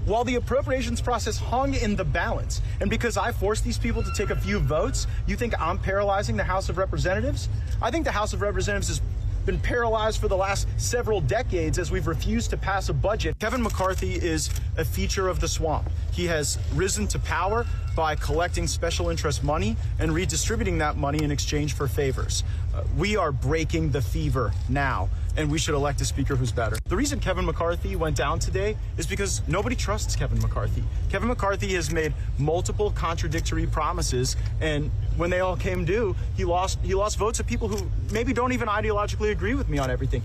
while 0.04 0.24
the 0.24 0.34
appropriations 0.34 1.00
process 1.00 1.36
hung 1.36 1.74
in 1.74 1.94
the 1.94 2.04
balance. 2.04 2.60
And 2.80 2.90
because 2.90 3.16
I 3.16 3.32
forced 3.32 3.64
these 3.64 3.78
people 3.78 4.02
to 4.02 4.12
take 4.14 4.30
a 4.30 4.36
few 4.36 4.58
votes, 4.58 5.06
you 5.26 5.36
think 5.36 5.58
I'm 5.60 5.78
paralyzing 5.78 6.36
the 6.36 6.44
House 6.44 6.68
of 6.68 6.78
Representatives? 6.78 7.48
I 7.80 7.90
think 7.90 8.04
the 8.04 8.12
House 8.12 8.32
of 8.32 8.40
Representatives 8.40 8.90
is 8.90 9.00
been 9.44 9.58
paralyzed 9.58 10.20
for 10.20 10.28
the 10.28 10.36
last 10.36 10.68
several 10.76 11.20
decades 11.20 11.78
as 11.78 11.90
we've 11.90 12.06
refused 12.06 12.50
to 12.50 12.56
pass 12.56 12.88
a 12.88 12.92
budget. 12.92 13.38
Kevin 13.38 13.62
McCarthy 13.62 14.14
is 14.14 14.50
a 14.76 14.84
feature 14.84 15.28
of 15.28 15.40
the 15.40 15.48
swamp. 15.48 15.88
He 16.12 16.26
has 16.26 16.58
risen 16.74 17.06
to 17.08 17.18
power 17.18 17.66
by 17.96 18.14
collecting 18.14 18.66
special 18.66 19.10
interest 19.10 19.42
money 19.44 19.76
and 19.98 20.14
redistributing 20.14 20.78
that 20.78 20.96
money 20.96 21.22
in 21.22 21.30
exchange 21.30 21.74
for 21.74 21.88
favors. 21.88 22.44
Uh, 22.74 22.84
we 22.96 23.16
are 23.16 23.32
breaking 23.32 23.90
the 23.90 24.00
fever 24.00 24.52
now, 24.68 25.08
and 25.36 25.50
we 25.50 25.58
should 25.58 25.74
elect 25.74 26.00
a 26.00 26.04
speaker 26.04 26.36
who's 26.36 26.52
better. 26.52 26.76
The 26.88 26.96
reason 26.96 27.20
Kevin 27.20 27.44
McCarthy 27.44 27.96
went 27.96 28.16
down 28.16 28.38
today 28.38 28.76
is 28.96 29.06
because 29.06 29.42
nobody 29.48 29.76
trusts 29.76 30.16
Kevin 30.16 30.40
McCarthy. 30.40 30.84
Kevin 31.10 31.28
McCarthy 31.28 31.74
has 31.74 31.90
made 31.92 32.12
multiple 32.38 32.90
contradictory 32.92 33.66
promises, 33.66 34.36
and 34.60 34.90
when 35.16 35.30
they 35.30 35.40
all 35.40 35.56
came 35.56 35.84
due, 35.84 36.14
he 36.36 36.44
lost 36.44 36.78
he 36.82 36.94
lost 36.94 37.18
votes 37.18 37.40
of 37.40 37.46
people 37.46 37.68
who 37.68 37.88
maybe 38.10 38.32
don't 38.32 38.52
even 38.52 38.68
ideologically 38.68 39.30
agree 39.30 39.54
with 39.54 39.68
me 39.68 39.78
on 39.78 39.90
everything. 39.90 40.22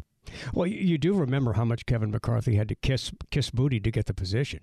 Well, 0.54 0.68
you 0.68 0.98
do 0.98 1.14
remember 1.14 1.54
how 1.54 1.66
much 1.66 1.86
Kevin 1.86 2.12
McCarthy 2.12 2.56
had 2.56 2.70
to 2.70 2.76
kiss 2.76 3.12
kiss 3.32 3.50
booty 3.50 3.80
to 3.80 3.92
get 3.92 4.06
the 4.06 4.14
position. 4.14 4.60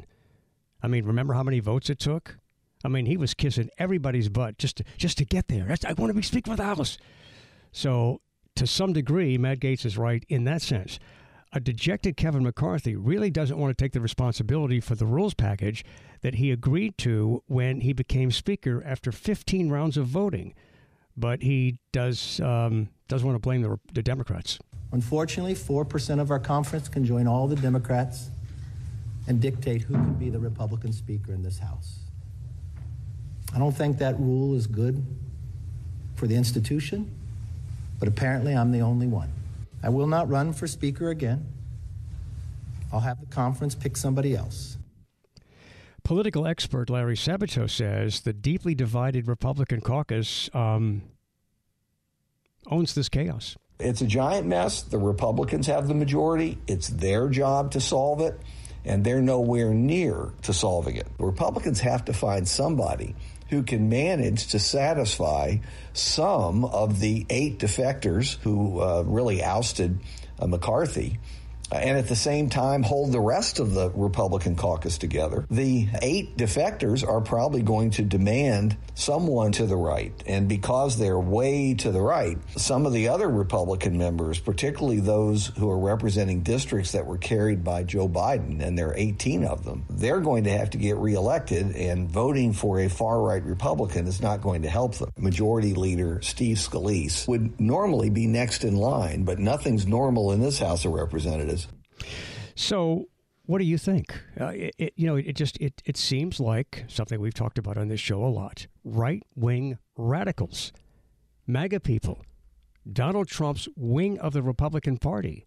I 0.83 0.89
mean, 0.89 1.05
remember 1.05 1.35
how 1.35 1.43
many 1.43 1.61
votes 1.61 1.89
it 1.89 1.99
took? 1.99 2.39
I 2.85 2.89
mean, 2.89 3.07
he 3.07 3.17
was 3.17 3.33
kissing 3.33 3.71
everybody's 3.79 4.29
butt 4.29 4.59
just 4.59 4.77
to, 4.77 4.85
just 4.99 5.17
to 5.19 5.25
get 5.25 5.49
there. 5.49 5.67
I 5.87 5.93
want 5.95 6.11
to 6.11 6.15
be 6.15 6.21
Speaker 6.23 6.51
of 6.51 6.59
the 6.59 6.65
House. 6.65 6.99
So, 7.73 8.21
to 8.57 8.67
some 8.67 8.93
degree, 8.93 9.37
Matt 9.39 9.61
Gaetz 9.61 9.85
is 9.85 9.99
right 9.99 10.25
in 10.29 10.45
that 10.45 10.63
sense. 10.63 10.99
A 11.53 11.61
dejected 11.61 12.17
Kevin 12.17 12.43
McCarthy 12.43 12.97
really 12.97 13.31
doesn't 13.31 13.59
want 13.59 13.77
to 13.77 13.83
take 13.83 13.93
the 13.93 14.01
responsibility 14.01 14.81
for 14.81 14.95
the 14.97 15.07
rules 15.07 15.35
package 15.35 15.85
that 16.23 16.37
he 16.37 16.51
agreed 16.51 16.99
to 16.99 17.43
when 17.47 17.81
he 17.81 17.93
became 17.93 18.31
Speaker 18.31 18.83
after 18.85 19.13
15 19.13 19.71
rounds 19.71 19.97
of 19.97 20.07
voting. 20.07 20.55
But 21.17 21.43
he 21.43 21.79
does 21.93 22.41
um, 22.41 22.89
does 23.07 23.23
want 23.23 23.37
to 23.37 23.39
blame 23.39 23.63
the, 23.63 23.79
the 23.93 24.03
Democrats. 24.03 24.59
Unfortunately, 24.91 25.55
4% 25.55 26.21
of 26.21 26.31
our 26.31 26.41
conference 26.41 26.89
can 26.89 27.05
join 27.05 27.29
all 27.29 27.47
the 27.47 27.57
Democrats 27.57 28.31
and 29.29 29.41
dictate 29.41 29.83
who 29.83 29.95
can 29.95 30.15
be 30.15 30.31
the 30.31 30.39
Republican 30.41 30.93
Speaker 30.93 31.33
in 31.33 31.43
this 31.43 31.59
House. 31.59 32.01
I 33.55 33.59
don't 33.59 33.77
think 33.77 33.99
that 33.99 34.19
rule 34.19 34.55
is 34.55 34.67
good 34.67 35.05
for 36.17 36.27
the 36.27 36.35
institution, 36.35 37.15
but 37.99 38.09
apparently 38.09 38.55
I'm 38.55 38.73
the 38.73 38.81
only 38.81 39.07
one. 39.07 39.31
I 39.83 39.89
will 39.89 40.07
not 40.07 40.29
run 40.29 40.53
for 40.53 40.67
Speaker 40.67 41.11
again. 41.11 41.47
I'll 42.93 43.01
have 43.01 43.21
the 43.21 43.27
conference 43.27 43.75
pick 43.75 43.97
somebody 43.97 44.37
else. 44.37 44.77
Political 46.05 46.47
expert 46.47 46.91
Larry 46.91 47.17
Sabato 47.17 47.69
says 47.69 48.21
the 48.21 48.33
deeply 48.33 48.75
divided 48.75 49.27
Republican 49.27 49.81
caucus 49.81 50.51
um, 50.55 51.03
owns 52.67 52.95
this 52.95 53.09
chaos. 53.09 53.57
It's 53.81 54.01
a 54.01 54.07
giant 54.07 54.47
mess. 54.47 54.83
The 54.83 54.99
Republicans 54.99 55.67
have 55.67 55.89
the 55.89 55.95
majority. 55.95 56.59
It's 56.67 56.89
their 56.89 57.29
job 57.29 57.73
to 57.73 57.81
solve 57.81 58.21
it, 58.21 58.39
and 58.85 59.03
they're 59.03 59.23
nowhere 59.23 59.75
near 59.75 60.33
to 60.43 60.53
solving 60.53 60.97
it. 60.97 61.09
The 61.19 61.25
Republicans 61.25 61.81
have 61.81 62.05
to 62.05 62.13
find 62.13 62.47
somebody 62.47 63.17
who 63.51 63.63
can 63.63 63.89
manage 63.89 64.49
to 64.49 64.59
satisfy 64.59 65.57
some 65.93 66.65
of 66.65 67.01
the 67.01 67.27
eight 67.31 67.59
defectors 67.59 68.39
who 68.39 68.81
uh, 68.81 69.03
really 69.07 69.43
ousted 69.43 69.99
uh, 70.39 70.47
McCarthy 70.47 71.19
and 71.73 71.99
at 71.99 72.09
the 72.09 72.17
same 72.17 72.49
time 72.49 72.83
hold 72.83 73.13
the 73.13 73.21
rest 73.21 73.59
of 73.59 73.75
the 73.75 73.91
Republican 73.91 74.57
caucus 74.57 74.99
together. 74.99 75.47
The 75.51 75.89
eight 76.03 76.37
defectors 76.37 77.07
are 77.07 77.21
probably 77.21 77.63
going 77.63 77.91
to 77.93 78.03
demand 78.03 78.77
someone 78.95 79.53
to 79.53 79.67
the 79.67 79.77
right. 79.77 80.13
And 80.27 80.49
because 80.49 80.99
they're 80.99 81.19
way 81.19 81.75
to 81.75 81.91
the 81.91 82.01
right, 82.01 82.39
some 82.57 82.87
of 82.87 82.93
the 82.93 83.09
other 83.09 83.29
Republican 83.29 83.99
members, 83.99 84.39
particularly 84.39 85.01
those 85.01 85.49
who 85.59 85.71
are 85.71 85.79
representing 85.79 86.43
districts 86.43 86.93
that 86.93 87.07
were 87.07 87.19
carried 87.19 87.65
by 87.65 87.83
Joe 87.83 88.09
Biden, 88.09 88.63
and 88.63 88.79
there 88.79 88.89
are 88.89 88.97
18 88.97 89.45
of 89.45 89.65
them, 89.65 89.85
they're 89.91 90.21
going 90.21 90.45
to 90.45 90.51
have 90.51 90.71
to 90.71 90.79
get 90.79 90.97
reelected, 90.97 91.75
and 91.75 92.09
voting 92.09 92.53
for 92.53 92.81
a 92.81 92.89
far 92.89 93.21
right 93.21 93.43
Republican 93.43 94.07
is 94.07 94.21
not 94.21 94.41
going 94.41 94.63
to 94.63 94.71
help 94.71 94.95
them. 94.97 95.13
Majority 95.17 95.75
Leader 95.75 96.21
Steve 96.23 96.59
Scalise 96.59 97.27
would 97.27 97.61
normally 97.61 98.11
be 98.11 98.27
next 98.27 98.65
in 98.65 98.77
line, 98.77 99.25
but 99.25 99.39
nothing's 99.39 99.87
normal 99.87 100.33
in 100.33 100.41
this 100.41 100.59
House 100.59 100.85
of 100.85 100.93
Representatives. 100.93 101.64
So, 102.55 103.09
what 103.47 103.59
do 103.59 103.65
you 103.65 103.79
think? 103.79 104.19
Uh, 104.41 104.47
it, 104.47 104.75
it, 104.79 104.93
you 104.97 105.07
know, 105.07 105.17
it 105.17 105.35
just 105.35 105.59
it 105.61 105.83
it 105.85 105.97
seems 105.97 106.41
like 106.41 106.85
something 106.89 107.21
we've 107.21 107.35
talked 107.35 107.59
about 107.59 107.77
on 107.77 107.89
this 107.89 108.01
show 108.01 108.25
a 108.25 108.29
lot. 108.29 108.67
Right 108.85 109.23
wing 109.35 109.79
radicals, 109.97 110.73
MAGA 111.47 111.81
people, 111.81 112.25
Donald 112.91 113.29
Trump's 113.29 113.69
wing 113.77 114.19
of 114.19 114.33
the 114.33 114.43
Republican 114.43 114.99
Party 114.99 115.47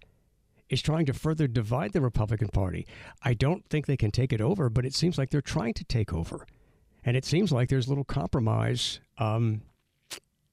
is 0.69 0.81
trying 0.81 1.05
to 1.05 1.13
further 1.13 1.47
divide 1.47 1.93
the 1.93 2.01
Republican 2.01 2.49
Party. 2.49 2.85
I 3.23 3.33
don't 3.33 3.67
think 3.69 3.85
they 3.85 3.97
can 3.97 4.11
take 4.11 4.33
it 4.33 4.41
over, 4.41 4.69
but 4.69 4.85
it 4.85 4.93
seems 4.93 5.17
like 5.17 5.29
they're 5.29 5.41
trying 5.41 5.73
to 5.75 5.85
take 5.85 6.13
over, 6.13 6.45
and 7.03 7.15
it 7.15 7.25
seems 7.25 7.51
like 7.51 7.69
there's 7.69 7.87
little 7.87 8.03
compromise 8.03 8.99
um, 9.17 9.61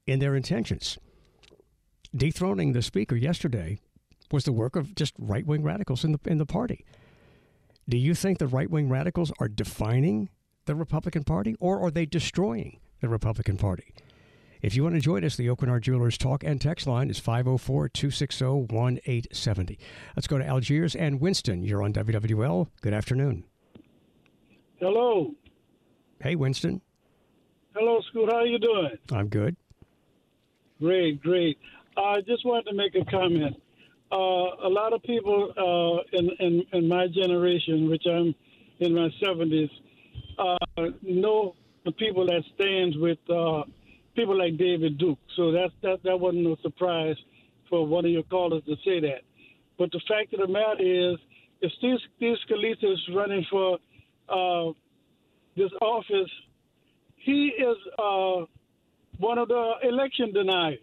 in 0.06 0.18
their 0.20 0.36
intentions. 0.36 0.98
Dethroning 2.14 2.72
the 2.72 2.82
speaker 2.82 3.16
yesterday 3.16 3.80
was 4.34 4.44
the 4.44 4.52
work 4.52 4.74
of 4.74 4.94
just 4.96 5.14
right 5.16 5.46
wing 5.46 5.62
radicals 5.62 6.04
in 6.04 6.12
the 6.12 6.18
in 6.26 6.38
the 6.38 6.44
party. 6.44 6.84
Do 7.88 7.96
you 7.96 8.14
think 8.14 8.38
the 8.38 8.48
right 8.48 8.68
wing 8.68 8.88
radicals 8.88 9.32
are 9.38 9.48
defining 9.48 10.28
the 10.64 10.74
Republican 10.74 11.22
Party 11.22 11.54
or 11.60 11.80
are 11.80 11.90
they 11.90 12.04
destroying 12.04 12.80
the 13.00 13.08
Republican 13.08 13.56
Party? 13.56 13.94
If 14.60 14.74
you 14.74 14.82
want 14.82 14.96
to 14.96 15.00
join 15.00 15.24
us, 15.24 15.36
the 15.36 15.46
Aucoin 15.46 15.80
Jewelers 15.80 16.18
talk 16.18 16.42
and 16.42 16.60
text 16.60 16.86
line 16.86 17.10
is 17.10 17.18
504 17.18 17.88
260 17.90 18.44
1870. 18.44 19.78
Let's 20.16 20.26
go 20.26 20.38
to 20.38 20.44
Algiers 20.44 20.96
and 20.96 21.20
Winston. 21.20 21.62
You're 21.62 21.82
on 21.82 21.92
WWL. 21.92 22.68
Good 22.80 22.94
afternoon. 22.94 23.44
Hello. 24.80 25.32
Hey, 26.20 26.34
Winston. 26.34 26.80
Hello, 27.74 28.00
Scoot. 28.08 28.30
How 28.32 28.38
are 28.38 28.46
you 28.46 28.58
doing? 28.58 28.98
I'm 29.12 29.28
good. 29.28 29.54
Great, 30.80 31.22
great. 31.22 31.58
I 31.96 32.22
just 32.22 32.44
wanted 32.44 32.70
to 32.70 32.74
make 32.74 32.94
a 32.96 33.04
comment 33.04 33.56
uh, 34.14 34.68
a 34.68 34.70
lot 34.70 34.92
of 34.92 35.02
people 35.02 35.52
uh, 35.58 36.16
in, 36.16 36.30
in, 36.38 36.62
in 36.72 36.88
my 36.88 37.08
generation, 37.08 37.90
which 37.90 38.04
I'm 38.06 38.32
in 38.78 38.94
my 38.94 39.08
70s, 39.20 39.70
uh, 40.38 40.56
know 41.02 41.56
the 41.84 41.90
people 41.92 42.24
that 42.26 42.42
stands 42.54 42.96
with 42.96 43.18
uh, 43.28 43.62
people 44.14 44.38
like 44.38 44.56
David 44.56 44.98
Duke. 44.98 45.18
So 45.36 45.50
that 45.52 45.70
that 45.82 46.02
that 46.04 46.18
wasn't 46.18 46.44
no 46.44 46.56
surprise 46.62 47.16
for 47.68 47.86
one 47.86 48.04
of 48.04 48.10
your 48.10 48.22
callers 48.24 48.62
to 48.66 48.76
say 48.84 49.00
that. 49.00 49.22
But 49.78 49.90
the 49.90 50.00
fact 50.08 50.32
of 50.34 50.40
the 50.40 50.48
matter 50.48 50.82
is, 50.82 51.18
if 51.60 51.72
Steve, 51.78 51.98
Steve 52.16 52.36
Scalise 52.48 52.84
is 52.84 53.00
running 53.14 53.44
for 53.50 53.78
uh, 54.28 54.72
this 55.56 55.70
office, 55.80 56.30
he 57.16 57.52
is 57.58 57.76
uh, 57.98 58.44
one 59.18 59.38
of 59.38 59.48
the 59.48 59.72
election 59.82 60.32
deniers. 60.32 60.78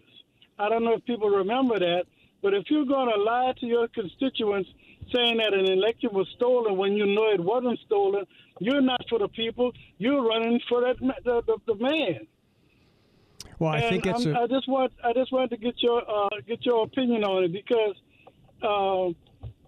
I 0.58 0.68
don't 0.68 0.84
know 0.84 0.94
if 0.94 1.04
people 1.06 1.30
remember 1.30 1.78
that, 1.78 2.04
but 2.42 2.54
if 2.54 2.64
you're 2.68 2.84
going 2.84 3.08
to 3.08 3.22
lie 3.22 3.52
to 3.60 3.66
your 3.66 3.88
constituents 3.88 4.68
saying 5.14 5.38
that 5.38 5.54
an 5.54 5.66
election 5.66 6.10
was 6.12 6.28
stolen 6.36 6.76
when 6.76 6.94
you 6.94 7.06
know 7.06 7.30
it 7.30 7.40
wasn't 7.40 7.78
stolen, 7.86 8.24
you're 8.60 8.80
not 8.80 9.00
for 9.08 9.18
the 9.18 9.28
people. 9.28 9.72
You're 9.98 10.22
running 10.22 10.60
for 10.68 10.80
that 10.82 10.98
the, 10.98 11.42
the, 11.46 11.56
the 11.66 11.74
man. 11.76 12.26
Well, 13.58 13.72
I 13.72 13.78
and 13.78 13.90
think 13.90 14.06
it's. 14.06 14.26
A- 14.26 14.38
I 14.38 14.46
just 14.46 14.68
want 14.68 14.92
I 15.04 15.12
just 15.12 15.32
wanted 15.32 15.50
to 15.50 15.56
get 15.56 15.80
your 15.82 16.02
uh, 16.08 16.28
get 16.46 16.64
your 16.64 16.84
opinion 16.84 17.24
on 17.24 17.44
it 17.44 17.52
because 17.52 17.94
uh, 18.62 19.12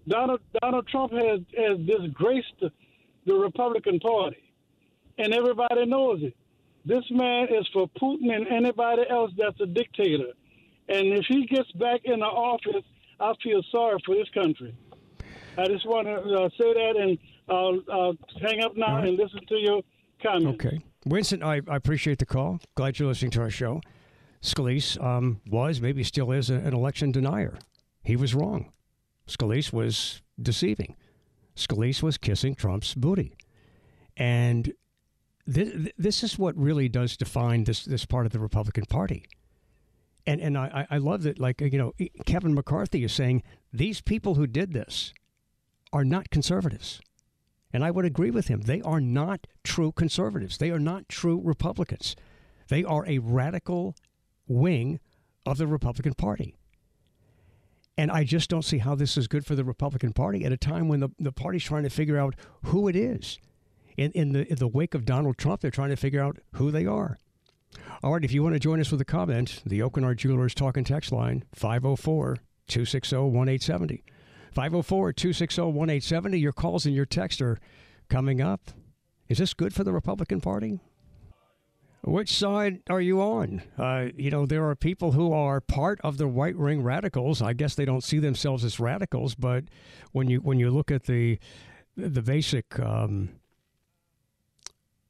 Donald 0.09 0.41
Donald 0.61 0.89
Trump 0.89 1.13
has 1.13 1.41
has 1.57 1.79
disgraced 1.87 2.55
the, 2.61 2.71
the 3.27 3.35
Republican 3.35 4.01
Party, 4.01 4.43
and 5.19 5.33
everybody 5.33 5.87
knows 5.87 6.23
it. 6.23 6.37
This 6.85 7.05
man 7.11 7.49
is 7.51 7.67
for 7.73 7.89
Putin 8.01 8.35
and 8.35 8.47
anybody 8.49 9.03
else 9.09 9.31
that's 9.39 9.61
a 9.61 9.67
dictator. 9.67 10.33
And 10.89 11.09
if 11.13 11.25
he 11.29 11.47
gets 11.47 11.71
back 11.73 12.03
in 12.05 12.21
the 12.21 12.27
office, 12.27 12.85
I 13.21 13.33
feel 13.43 13.63
sorry 13.71 13.99
for 14.05 14.15
this 14.15 14.29
country. 14.35 14.75
I 15.57 15.67
just 15.69 15.87
want 15.87 16.07
to 16.07 16.15
uh, 16.15 16.49
say 16.61 16.73
that, 16.75 16.97
and 16.97 17.19
I'll, 17.49 17.81
I'll 17.91 18.17
hang 18.41 18.63
up 18.63 18.77
now 18.77 18.97
and 18.99 19.17
listen 19.17 19.41
to 19.49 19.55
your 19.55 19.83
comments. 20.23 20.65
Okay. 20.65 20.81
Winston, 21.07 21.43
I, 21.43 21.61
I 21.69 21.77
appreciate 21.77 22.19
the 22.19 22.27
call. 22.27 22.61
Glad 22.75 22.99
you're 22.99 23.09
listening 23.09 23.31
to 23.33 23.41
our 23.41 23.51
show. 23.51 23.81
Scalise 24.43 25.03
um, 25.03 25.41
was, 25.49 25.81
maybe 25.81 26.03
still 26.05 26.33
is, 26.33 26.51
a- 26.51 26.55
an 26.55 26.75
election 26.75 27.13
denier. 27.13 27.57
He 28.03 28.17
was 28.17 28.35
wrong. 28.35 28.73
Scalise 29.27 29.73
was 29.73 30.23
deceiving. 30.41 30.97
Scalise 31.57 32.03
was 32.03 32.19
kissing 32.19 32.55
Trump's 32.55 32.95
booty. 32.95 33.37
And 34.17 34.75
this, 35.47 35.91
this 35.97 36.23
is 36.23 36.39
what 36.39 36.57
really 36.57 36.89
does 36.89 37.17
define 37.17 37.65
this 37.65 37.85
this 37.85 38.05
part 38.05 38.27
of 38.27 38.33
the 38.33 38.39
Republican 38.39 38.85
Party. 38.87 39.27
And 40.27 40.41
and 40.41 40.57
I, 40.57 40.87
I 40.91 40.99
love 40.99 41.23
that 41.25 41.39
like 41.39 41.61
you 41.61 41.79
know 41.79 41.93
Kevin 42.25 42.55
McCarthy 42.55 43.05
is 43.05 43.13
saying 43.13 43.43
these 43.73 44.01
people 44.01 44.37
who 44.37 44.47
did 44.47 44.73
this 44.73 45.13
are 45.93 46.05
not 46.05 46.31
conservatives. 46.31 47.01
And 47.73 47.85
I 47.85 47.91
would 47.91 48.05
agree 48.05 48.31
with 48.31 48.47
him. 48.49 48.63
They 48.63 48.81
are 48.83 49.01
not 49.01 49.47
true 49.65 49.91
conservatives. 49.91 50.59
They 50.59 50.71
are 50.71 50.79
not 50.79 51.09
true 51.09 51.41
Republicans. 51.43 52.15
They 52.69 52.85
are 52.85 53.05
a 53.07 53.19
radical 53.19 53.97
wing 54.47 55.01
of 55.45 55.59
the 55.59 55.67
Republican 55.67 56.15
Party. 56.15 56.55
And 57.97 58.11
I 58.11 58.25
just 58.25 58.51
don't 58.51 58.65
see 58.65 58.79
how 58.79 58.95
this 58.95 59.17
is 59.17 59.29
good 59.29 59.47
for 59.47 59.55
the 59.55 59.65
Republican 59.65 60.13
Party 60.13 60.45
at 60.45 60.53
a 60.53 60.57
time 60.57 60.89
when 60.89 61.01
the, 61.01 61.11
the 61.19 61.33
party's 61.33 61.65
trying 61.65 61.85
to 61.85 61.91
figure 61.91 62.19
out 62.19 62.35
who 62.65 62.89
it 62.89 62.97
is. 62.97 63.39
In, 63.97 64.11
in, 64.13 64.33
the, 64.33 64.51
in 64.51 64.57
the 64.57 64.67
wake 64.67 64.95
of 64.95 65.05
Donald 65.05 65.39
Trump, 65.39 65.61
they're 65.61 65.71
trying 65.71 65.91
to 65.91 65.97
figure 65.97 66.21
out 66.21 66.39
who 66.55 66.73
they 66.73 66.87
are. 66.87 67.19
All 68.03 68.13
right, 68.13 68.25
if 68.25 68.33
you 68.33 68.43
want 68.43 68.55
to 68.55 68.61
join 68.61 68.81
us 68.81 68.91
with 68.91 69.01
a 69.01 69.05
comment, 69.05 69.63
the 69.65 69.81
Aucoin 69.81 70.17
Jewelers 70.17 70.55
Talk 70.55 70.77
and 70.77 70.87
Text 70.87 71.13
line, 71.13 71.45
504 71.55 72.37
260 72.69 73.17
1870. 73.17 74.05
504 74.53 75.13
260 75.13 75.63
1870. 75.63 76.39
Your 76.39 76.53
calls 76.53 76.87
and 76.87 76.95
your 76.95 77.07
texts 77.07 77.41
are 77.41 77.59
coming 78.09 78.41
up. 78.41 78.71
Is 79.29 79.39
this 79.39 79.55
good 79.55 79.75
for 79.75 79.85
the 79.85 79.93
Republican 79.93 80.41
Party? 80.41 80.81
Which 82.03 82.37
side 82.37 82.81
are 82.91 83.01
you 83.01 83.23
on? 83.23 83.63
Uh, 83.79 84.09
you 84.15 84.31
know, 84.31 84.45
there 84.45 84.69
are 84.69 84.77
people 84.77 85.13
who 85.13 85.33
are 85.33 85.63
part 85.63 85.99
of 86.03 86.19
the 86.19 86.27
right 86.27 86.57
wing 86.57 86.83
radicals. 86.83 87.41
I 87.41 87.55
guess 87.55 87.75
they 87.75 87.87
don't 87.87 88.05
see 88.05 88.19
themselves 88.19 88.63
as 88.63 88.79
radicals, 88.79 89.35
but 89.35 89.65
when 90.13 90.29
you 90.29 90.41
when 90.41 90.59
you 90.59 90.71
look 90.71 90.91
at 90.91 91.05
the 91.05 91.39
the 91.97 92.21
basic 92.21 92.79
um, 92.79 93.31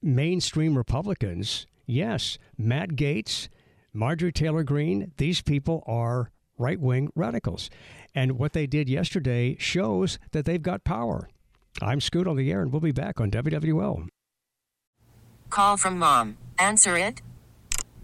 mainstream 0.00 0.78
Republicans, 0.78 1.66
yes, 1.86 2.38
Matt 2.56 2.90
Gaetz, 2.90 3.48
Marjorie 3.92 4.32
Taylor 4.32 4.62
Greene, 4.62 5.12
these 5.16 5.42
people 5.42 5.82
are 5.86 6.30
right 6.58 6.80
wing 6.80 7.10
radicals, 7.14 7.70
and 8.14 8.38
what 8.38 8.52
they 8.52 8.66
did 8.66 8.88
yesterday 8.88 9.56
shows 9.58 10.18
that 10.32 10.44
they've 10.44 10.62
got 10.62 10.84
power. 10.84 11.28
I'm 11.82 12.00
Scoot 12.00 12.26
on 12.26 12.36
the 12.36 12.50
air, 12.50 12.62
and 12.62 12.72
we'll 12.72 12.80
be 12.80 12.92
back 12.92 13.20
on 13.20 13.30
WWL. 13.30 14.08
Call 15.50 15.76
from 15.76 15.98
mom. 15.98 16.36
Answer 16.58 16.98
it. 16.98 17.20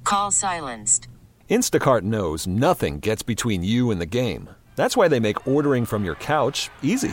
Call 0.04 0.30
silenced. 0.30 1.08
Instacart 1.49 2.02
knows 2.02 2.46
nothing 2.46 3.00
gets 3.00 3.22
between 3.22 3.62
you 3.62 3.90
and 3.90 4.00
the 4.00 4.06
game. 4.06 4.50
That's 4.76 4.96
why 4.96 5.08
they 5.08 5.20
make 5.20 5.46
ordering 5.46 5.84
from 5.84 6.04
your 6.04 6.14
couch 6.16 6.70
easy. 6.82 7.12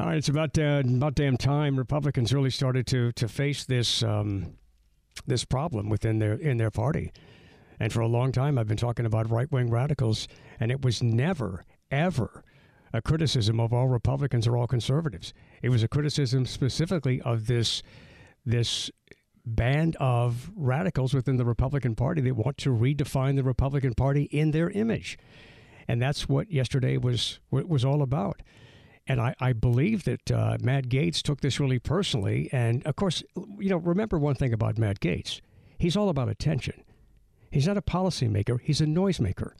All 0.00 0.06
right, 0.06 0.16
it's 0.16 0.30
about 0.30 0.58
uh, 0.58 0.82
about 0.82 1.14
damn 1.14 1.36
time 1.36 1.76
Republicans 1.76 2.32
really 2.32 2.48
started 2.48 2.86
to 2.86 3.12
to 3.12 3.28
face 3.28 3.66
this 3.66 4.02
um, 4.02 4.54
this 5.26 5.44
problem 5.44 5.90
within 5.90 6.18
their 6.18 6.32
in 6.32 6.56
their 6.56 6.70
party. 6.70 7.12
And 7.78 7.92
for 7.92 8.00
a 8.00 8.06
long 8.06 8.32
time, 8.32 8.56
I've 8.56 8.66
been 8.66 8.78
talking 8.78 9.04
about 9.04 9.30
right 9.30 9.52
wing 9.52 9.68
radicals, 9.68 10.26
and 10.58 10.70
it 10.72 10.82
was 10.82 11.02
never 11.02 11.66
ever 11.90 12.42
a 12.94 13.02
criticism 13.02 13.60
of 13.60 13.74
all 13.74 13.88
Republicans 13.88 14.46
or 14.46 14.56
all 14.56 14.66
conservatives. 14.66 15.34
It 15.60 15.68
was 15.68 15.82
a 15.82 15.88
criticism 15.88 16.46
specifically 16.46 17.20
of 17.20 17.46
this 17.46 17.82
this 18.46 18.90
band 19.44 19.96
of 20.00 20.50
radicals 20.56 21.12
within 21.12 21.36
the 21.36 21.44
Republican 21.44 21.94
Party 21.94 22.22
that 22.22 22.36
want 22.36 22.56
to 22.58 22.70
redefine 22.70 23.36
the 23.36 23.44
Republican 23.44 23.92
Party 23.92 24.22
in 24.22 24.52
their 24.52 24.70
image, 24.70 25.18
and 25.86 26.00
that's 26.00 26.26
what 26.26 26.50
yesterday 26.50 26.96
was 26.96 27.38
was 27.50 27.84
all 27.84 28.00
about. 28.00 28.40
And 29.10 29.20
I, 29.20 29.34
I 29.40 29.52
believe 29.54 30.04
that 30.04 30.30
uh, 30.30 30.56
Matt 30.60 30.88
Gaetz 30.88 31.20
took 31.20 31.40
this 31.40 31.58
really 31.58 31.80
personally. 31.80 32.48
And 32.52 32.86
of 32.86 32.94
course, 32.94 33.24
you 33.58 33.68
know, 33.68 33.78
remember 33.78 34.20
one 34.20 34.36
thing 34.36 34.52
about 34.52 34.78
Matt 34.78 35.00
Gaetz: 35.00 35.40
he's 35.78 35.96
all 35.96 36.10
about 36.10 36.28
attention. 36.28 36.84
He's 37.50 37.66
not 37.66 37.76
a 37.76 37.82
policymaker, 37.82 38.60
he's 38.60 38.80
a 38.80 38.86
noisemaker. 38.86 39.54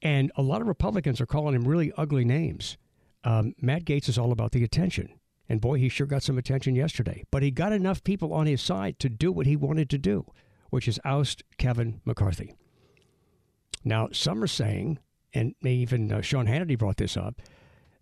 And 0.00 0.30
a 0.36 0.42
lot 0.42 0.60
of 0.60 0.68
Republicans 0.68 1.20
are 1.20 1.26
calling 1.26 1.56
him 1.56 1.66
really 1.66 1.92
ugly 1.96 2.24
names. 2.24 2.76
Um, 3.24 3.52
Matt 3.60 3.84
Gaetz 3.84 4.08
is 4.08 4.16
all 4.16 4.30
about 4.30 4.52
the 4.52 4.62
attention. 4.62 5.18
And 5.48 5.60
boy, 5.60 5.78
he 5.78 5.88
sure 5.88 6.06
got 6.06 6.22
some 6.22 6.38
attention 6.38 6.76
yesterday. 6.76 7.24
But 7.32 7.42
he 7.42 7.50
got 7.50 7.72
enough 7.72 8.04
people 8.04 8.32
on 8.32 8.46
his 8.46 8.62
side 8.62 9.00
to 9.00 9.08
do 9.08 9.32
what 9.32 9.46
he 9.46 9.56
wanted 9.56 9.90
to 9.90 9.98
do, 9.98 10.24
which 10.70 10.86
is 10.86 11.00
oust 11.04 11.42
Kevin 11.58 12.00
McCarthy. 12.04 12.54
Now, 13.82 14.10
some 14.12 14.40
are 14.44 14.46
saying, 14.46 15.00
and 15.34 15.56
even 15.62 16.12
uh, 16.12 16.20
Sean 16.20 16.46
Hannity 16.46 16.78
brought 16.78 16.98
this 16.98 17.16
up, 17.16 17.40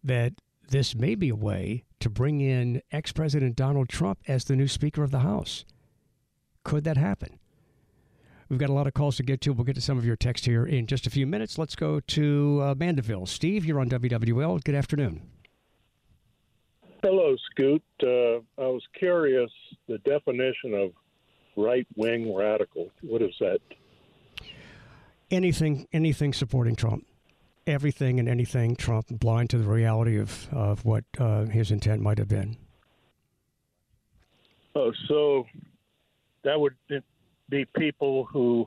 that 0.04 0.34
this 0.68 0.94
may 0.94 1.14
be 1.14 1.30
a 1.30 1.34
way 1.34 1.84
to 2.00 2.10
bring 2.10 2.40
in 2.40 2.82
ex 2.92 3.12
President 3.12 3.56
Donald 3.56 3.88
Trump 3.88 4.18
as 4.28 4.44
the 4.44 4.54
new 4.54 4.68
Speaker 4.68 5.02
of 5.02 5.10
the 5.10 5.20
House. 5.20 5.64
Could 6.62 6.84
that 6.84 6.96
happen? 6.96 7.38
We've 8.48 8.58
got 8.58 8.68
a 8.68 8.74
lot 8.74 8.86
of 8.86 8.94
calls 8.94 9.16
to 9.16 9.22
get 9.22 9.40
to. 9.42 9.52
We'll 9.52 9.64
get 9.64 9.74
to 9.76 9.80
some 9.80 9.96
of 9.96 10.04
your 10.04 10.16
text 10.16 10.44
here 10.44 10.66
in 10.66 10.86
just 10.86 11.06
a 11.06 11.10
few 11.10 11.26
minutes. 11.26 11.58
Let's 11.58 11.74
go 11.74 12.00
to 12.00 12.60
uh, 12.62 12.74
Mandeville. 12.76 13.26
Steve, 13.26 13.64
you're 13.64 13.80
on 13.80 13.88
WWL. 13.88 14.62
Good 14.62 14.74
afternoon. 14.74 15.22
Hello, 17.02 17.36
Scoot. 17.50 17.82
Uh, 18.02 18.36
I 18.58 18.66
was 18.66 18.82
curious 18.98 19.50
the 19.88 19.98
definition 19.98 20.74
of 20.74 20.92
right 21.56 21.86
wing 21.96 22.34
radical. 22.34 22.90
What 23.02 23.22
is 23.22 23.34
that? 23.40 23.60
Anything, 25.30 25.86
anything 25.92 26.32
supporting 26.32 26.76
Trump 26.76 27.06
everything 27.66 28.18
and 28.18 28.28
anything 28.28 28.76
Trump, 28.76 29.06
blind 29.08 29.50
to 29.50 29.58
the 29.58 29.68
reality 29.68 30.18
of, 30.18 30.48
of 30.52 30.84
what 30.84 31.04
uh, 31.18 31.44
his 31.46 31.70
intent 31.70 32.02
might 32.02 32.18
have 32.18 32.28
been. 32.28 32.56
Oh, 34.74 34.92
so 35.06 35.46
that 36.42 36.58
would 36.58 36.74
be 37.48 37.64
people 37.76 38.24
who 38.24 38.66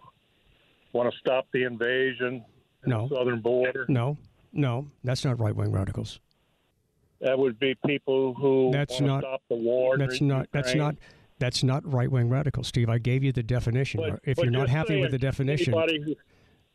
want 0.93 1.11
to 1.11 1.19
stop 1.19 1.47
the 1.51 1.63
invasion 1.63 2.43
no. 2.85 3.07
the 3.07 3.15
southern 3.15 3.41
border? 3.41 3.85
No, 3.89 4.17
no, 4.53 4.87
that's 5.03 5.25
not 5.25 5.39
right 5.39 5.55
wing 5.55 5.71
radicals. 5.71 6.19
That 7.19 7.37
would 7.37 7.59
be 7.59 7.75
people 7.85 8.33
who 8.35 8.69
that's 8.71 9.01
not, 9.01 9.23
stop 9.23 9.41
the 9.49 9.55
war. 9.55 9.97
That's 9.97 10.21
not. 10.21 10.47
That's 10.51 10.75
not. 10.75 10.95
That's 11.39 11.63
not 11.63 11.91
right 11.91 12.09
wing 12.09 12.29
radicals, 12.29 12.67
Steve. 12.67 12.89
I 12.89 12.97
gave 12.97 13.23
you 13.23 13.31
the 13.31 13.43
definition. 13.43 14.01
But, 14.01 14.19
if 14.23 14.37
but 14.37 14.45
you're 14.45 14.51
not 14.51 14.69
happy 14.69 14.89
saying 14.89 15.01
with 15.01 15.11
the 15.11 15.19
definition, 15.19 15.73
anybody 15.73 16.01
who, 16.01 16.15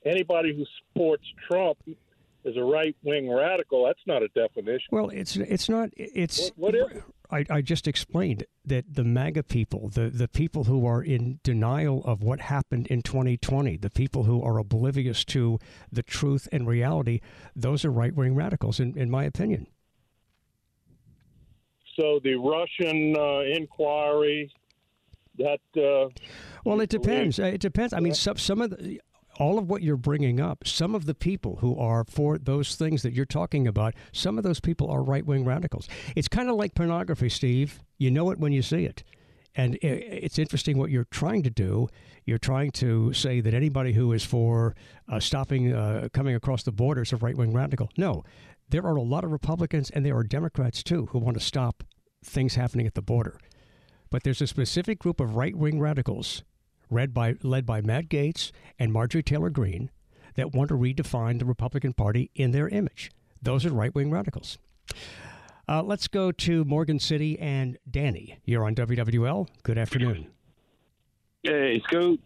anybody 0.04 0.56
who 0.56 0.64
supports 0.78 1.24
Trump 1.48 1.78
is 2.44 2.56
a 2.56 2.64
right 2.64 2.96
wing 3.02 3.30
radical. 3.30 3.84
That's 3.86 4.00
not 4.06 4.22
a 4.22 4.28
definition. 4.28 4.88
Well, 4.90 5.10
it's 5.10 5.36
it's 5.36 5.68
not. 5.68 5.90
It's 5.96 6.50
what, 6.56 6.74
what 6.74 6.92
is? 6.92 7.02
I, 7.32 7.46
I 7.48 7.62
just 7.62 7.88
explained 7.88 8.44
that 8.66 8.94
the 8.94 9.04
MAGA 9.04 9.44
people, 9.44 9.88
the, 9.88 10.10
the 10.10 10.28
people 10.28 10.64
who 10.64 10.86
are 10.86 11.02
in 11.02 11.40
denial 11.42 12.04
of 12.04 12.22
what 12.22 12.40
happened 12.40 12.86
in 12.88 13.00
2020, 13.00 13.78
the 13.78 13.88
people 13.88 14.24
who 14.24 14.42
are 14.42 14.58
oblivious 14.58 15.24
to 15.26 15.58
the 15.90 16.02
truth 16.02 16.46
and 16.52 16.66
reality, 16.66 17.20
those 17.56 17.86
are 17.86 17.90
right 17.90 18.14
wing 18.14 18.34
radicals, 18.34 18.78
in, 18.78 18.96
in 18.98 19.10
my 19.10 19.24
opinion. 19.24 19.66
So 21.98 22.20
the 22.22 22.34
Russian 22.34 23.16
uh, 23.16 23.40
inquiry, 23.40 24.52
that. 25.38 25.60
Uh, 25.74 26.10
well, 26.66 26.80
it 26.80 26.90
depends. 26.90 27.38
It 27.38 27.60
depends. 27.60 27.94
I 27.94 28.00
mean, 28.00 28.14
some 28.14 28.36
some 28.36 28.60
of 28.60 28.70
the 28.70 29.00
all 29.42 29.58
of 29.58 29.68
what 29.68 29.82
you're 29.82 29.96
bringing 29.96 30.38
up, 30.38 30.64
some 30.64 30.94
of 30.94 31.04
the 31.04 31.14
people 31.14 31.56
who 31.56 31.76
are 31.76 32.04
for 32.04 32.38
those 32.38 32.76
things 32.76 33.02
that 33.02 33.12
you're 33.12 33.26
talking 33.26 33.66
about, 33.66 33.92
some 34.12 34.38
of 34.38 34.44
those 34.44 34.60
people 34.60 34.88
are 34.88 35.02
right 35.02 35.26
wing 35.26 35.44
radicals. 35.44 35.88
It's 36.14 36.28
kind 36.28 36.48
of 36.48 36.54
like 36.54 36.76
pornography, 36.76 37.28
Steve. 37.28 37.82
You 37.98 38.12
know 38.12 38.30
it 38.30 38.38
when 38.38 38.52
you 38.52 38.62
see 38.62 38.84
it. 38.84 39.02
And 39.56 39.76
it's 39.82 40.38
interesting 40.38 40.78
what 40.78 40.90
you're 40.90 41.08
trying 41.10 41.42
to 41.42 41.50
do. 41.50 41.88
You're 42.24 42.38
trying 42.38 42.70
to 42.72 43.12
say 43.12 43.40
that 43.40 43.52
anybody 43.52 43.92
who 43.92 44.12
is 44.12 44.24
for 44.24 44.76
uh, 45.08 45.18
stopping 45.18 45.74
uh, 45.74 46.08
coming 46.12 46.36
across 46.36 46.62
the 46.62 46.72
borders 46.72 47.12
a 47.12 47.16
right 47.16 47.36
wing 47.36 47.52
radical. 47.52 47.90
No, 47.98 48.22
there 48.68 48.86
are 48.86 48.94
a 48.94 49.02
lot 49.02 49.24
of 49.24 49.32
Republicans 49.32 49.90
and 49.90 50.06
there 50.06 50.16
are 50.16 50.22
Democrats 50.22 50.84
too 50.84 51.06
who 51.06 51.18
want 51.18 51.36
to 51.36 51.42
stop 51.44 51.82
things 52.24 52.54
happening 52.54 52.86
at 52.86 52.94
the 52.94 53.02
border. 53.02 53.40
But 54.08 54.22
there's 54.22 54.40
a 54.40 54.46
specific 54.46 55.00
group 55.00 55.18
of 55.18 55.34
right 55.34 55.56
wing 55.56 55.80
radicals 55.80 56.44
led 56.92 57.14
by, 57.14 57.36
led 57.42 57.66
by 57.66 57.80
Matt 57.80 58.08
Gaetz 58.08 58.52
and 58.78 58.92
Marjorie 58.92 59.22
Taylor 59.22 59.50
Greene 59.50 59.90
that 60.34 60.52
want 60.52 60.68
to 60.68 60.74
redefine 60.74 61.38
the 61.38 61.44
Republican 61.44 61.92
Party 61.92 62.30
in 62.34 62.52
their 62.52 62.68
image. 62.68 63.10
Those 63.40 63.66
are 63.66 63.70
right 63.70 63.94
wing 63.94 64.10
radicals. 64.10 64.58
Uh, 65.68 65.82
let's 65.82 66.08
go 66.08 66.32
to 66.32 66.64
Morgan 66.64 66.98
City 66.98 67.38
and 67.38 67.78
Danny. 67.90 68.38
You're 68.44 68.64
on 68.64 68.74
WWL. 68.74 69.48
Good 69.62 69.78
afternoon. 69.78 70.28
Hey, 71.42 71.80
Scoot. 71.86 72.20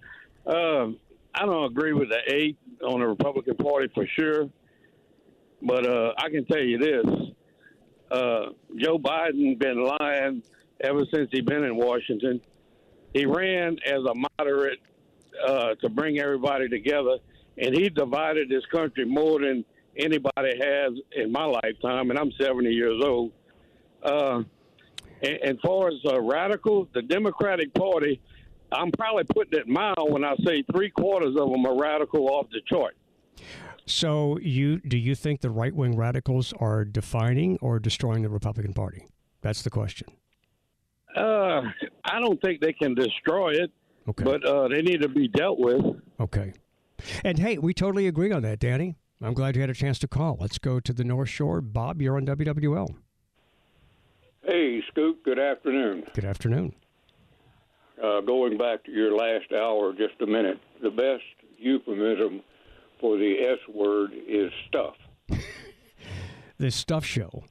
Um, 0.47 0.99
I 1.35 1.45
don't 1.45 1.65
agree 1.65 1.93
with 1.93 2.09
the 2.09 2.21
eight 2.35 2.59
on 2.83 3.01
the 3.01 3.07
Republican 3.07 3.57
Party 3.57 3.89
for 3.95 4.07
sure, 4.19 4.49
but 5.63 5.87
uh, 5.87 6.13
I 6.19 6.31
can 6.31 6.45
tell 6.47 6.63
you 6.63 6.79
this: 6.79 7.07
uh, 8.11 8.47
Joe 8.79 8.99
Biden 8.99 9.59
been 9.59 9.83
lying 9.83 10.43
ever 10.81 11.03
since 11.13 11.29
he 11.33 11.41
been 11.41 11.65
in 11.65 11.77
Washington. 11.77 12.41
He 13.17 13.25
ran 13.25 13.79
as 13.87 14.03
a 14.05 14.13
moderate 14.15 14.79
uh, 15.49 15.75
to 15.77 15.89
bring 15.89 16.19
everybody 16.19 16.69
together, 16.69 17.17
and 17.57 17.75
he 17.75 17.89
divided 17.89 18.51
this 18.51 18.65
country 18.67 19.07
more 19.07 19.41
than 19.41 19.65
anybody 19.97 20.53
has 20.61 20.93
in 21.13 21.33
my 21.33 21.47
lifetime, 21.47 22.11
and 22.11 22.19
I'm 22.19 22.31
70 22.39 22.69
years 22.69 23.01
old. 23.03 23.33
Uh, 24.03 24.43
and, 25.23 25.39
and 25.43 25.61
far 25.61 25.89
as 25.89 25.95
uh, 26.07 26.21
radical, 26.21 26.89
the 26.93 27.01
Democratic 27.01 27.73
Party, 27.73 28.21
I'm 28.71 28.91
probably 28.93 29.25
putting 29.25 29.61
it 29.61 29.67
mild 29.67 30.13
when 30.13 30.23
I 30.23 30.37
say 30.45 30.63
three 30.71 30.91
quarters 30.91 31.37
of 31.41 31.51
them 31.51 31.65
are 31.65 31.79
radical 31.79 32.29
off 32.29 32.49
the 32.51 32.61
chart. 32.67 32.97
So, 33.87 34.39
you 34.43 34.81
do 34.81 34.99
you 34.99 35.15
think 35.15 35.41
the 35.41 35.51
right 35.51 35.75
wing 35.75 35.97
radicals 35.97 36.53
are 36.61 36.85
defining 36.85 37.57
or 37.63 37.79
destroying 37.79 38.23
the 38.23 38.29
Republican 38.29 38.75
Party? 38.75 39.07
That's 39.41 39.63
the 39.63 39.71
question. 39.71 40.09
Uh, 41.17 41.63
I 42.05 42.21
don't 42.21 42.41
think 42.43 42.61
they 42.61 42.73
can 42.73 42.95
destroy 42.95 43.53
it, 43.53 43.71
okay. 44.09 44.25
but 44.25 44.45
uh, 44.45 44.69
they 44.69 44.83
need 44.83 45.01
to 45.03 45.09
be 45.09 45.29
dealt 45.29 45.59
with. 45.59 45.83
Okay. 46.21 46.53
And 47.25 47.39
hey, 47.39 47.59
we 47.59 47.75
totally 47.75 48.07
agree 48.07 48.33
on 48.33 48.43
that, 48.43 48.59
Danny. 48.59 48.97
I'm 49.23 49.35
glad 49.35 49.57
you 49.57 49.63
had 49.63 49.71
a 49.71 49.75
chance 49.75 49.99
to 50.01 50.09
call. 50.09 50.37
Let's 50.41 50.59
go 50.59 50.79
to 50.81 50.93
the 50.93 51.05
North 51.05 51.31
Shore. 51.31 51.61
Bob, 51.61 52.03
you're 52.03 52.17
on 52.17 52.27
WWL. 52.27 52.95
Hey, 54.45 54.83
Scoop, 54.89 55.25
good 55.25 55.39
afternoon. 55.39 56.05
Good 56.15 56.25
afternoon. 56.25 56.75
Uh, 58.03 58.21
going 58.21 58.59
back 58.59 58.85
to 58.85 58.93
your 58.93 59.17
last 59.17 59.53
hour, 59.53 59.93
just 59.93 60.21
a 60.21 60.27
minute, 60.27 60.61
the 60.83 60.91
best 60.91 61.25
euphemism 61.59 62.43
for 63.01 63.17
the 63.17 63.35
S 63.39 63.75
word 63.75 64.11
is 64.29 64.53
stuff. 64.69 64.95
the 66.59 66.71
stuff 66.71 67.05
show. 67.05 67.45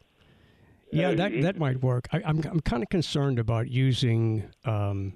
Yeah, 0.96 1.14
that, 1.14 1.42
that 1.42 1.58
might 1.58 1.82
work. 1.82 2.08
I, 2.12 2.18
am 2.18 2.24
I'm, 2.26 2.44
I'm 2.52 2.60
kind 2.62 2.84
of 2.84 2.90
concerned 2.90 3.40
about 3.40 3.70
using 3.70 4.44
um, 4.64 5.14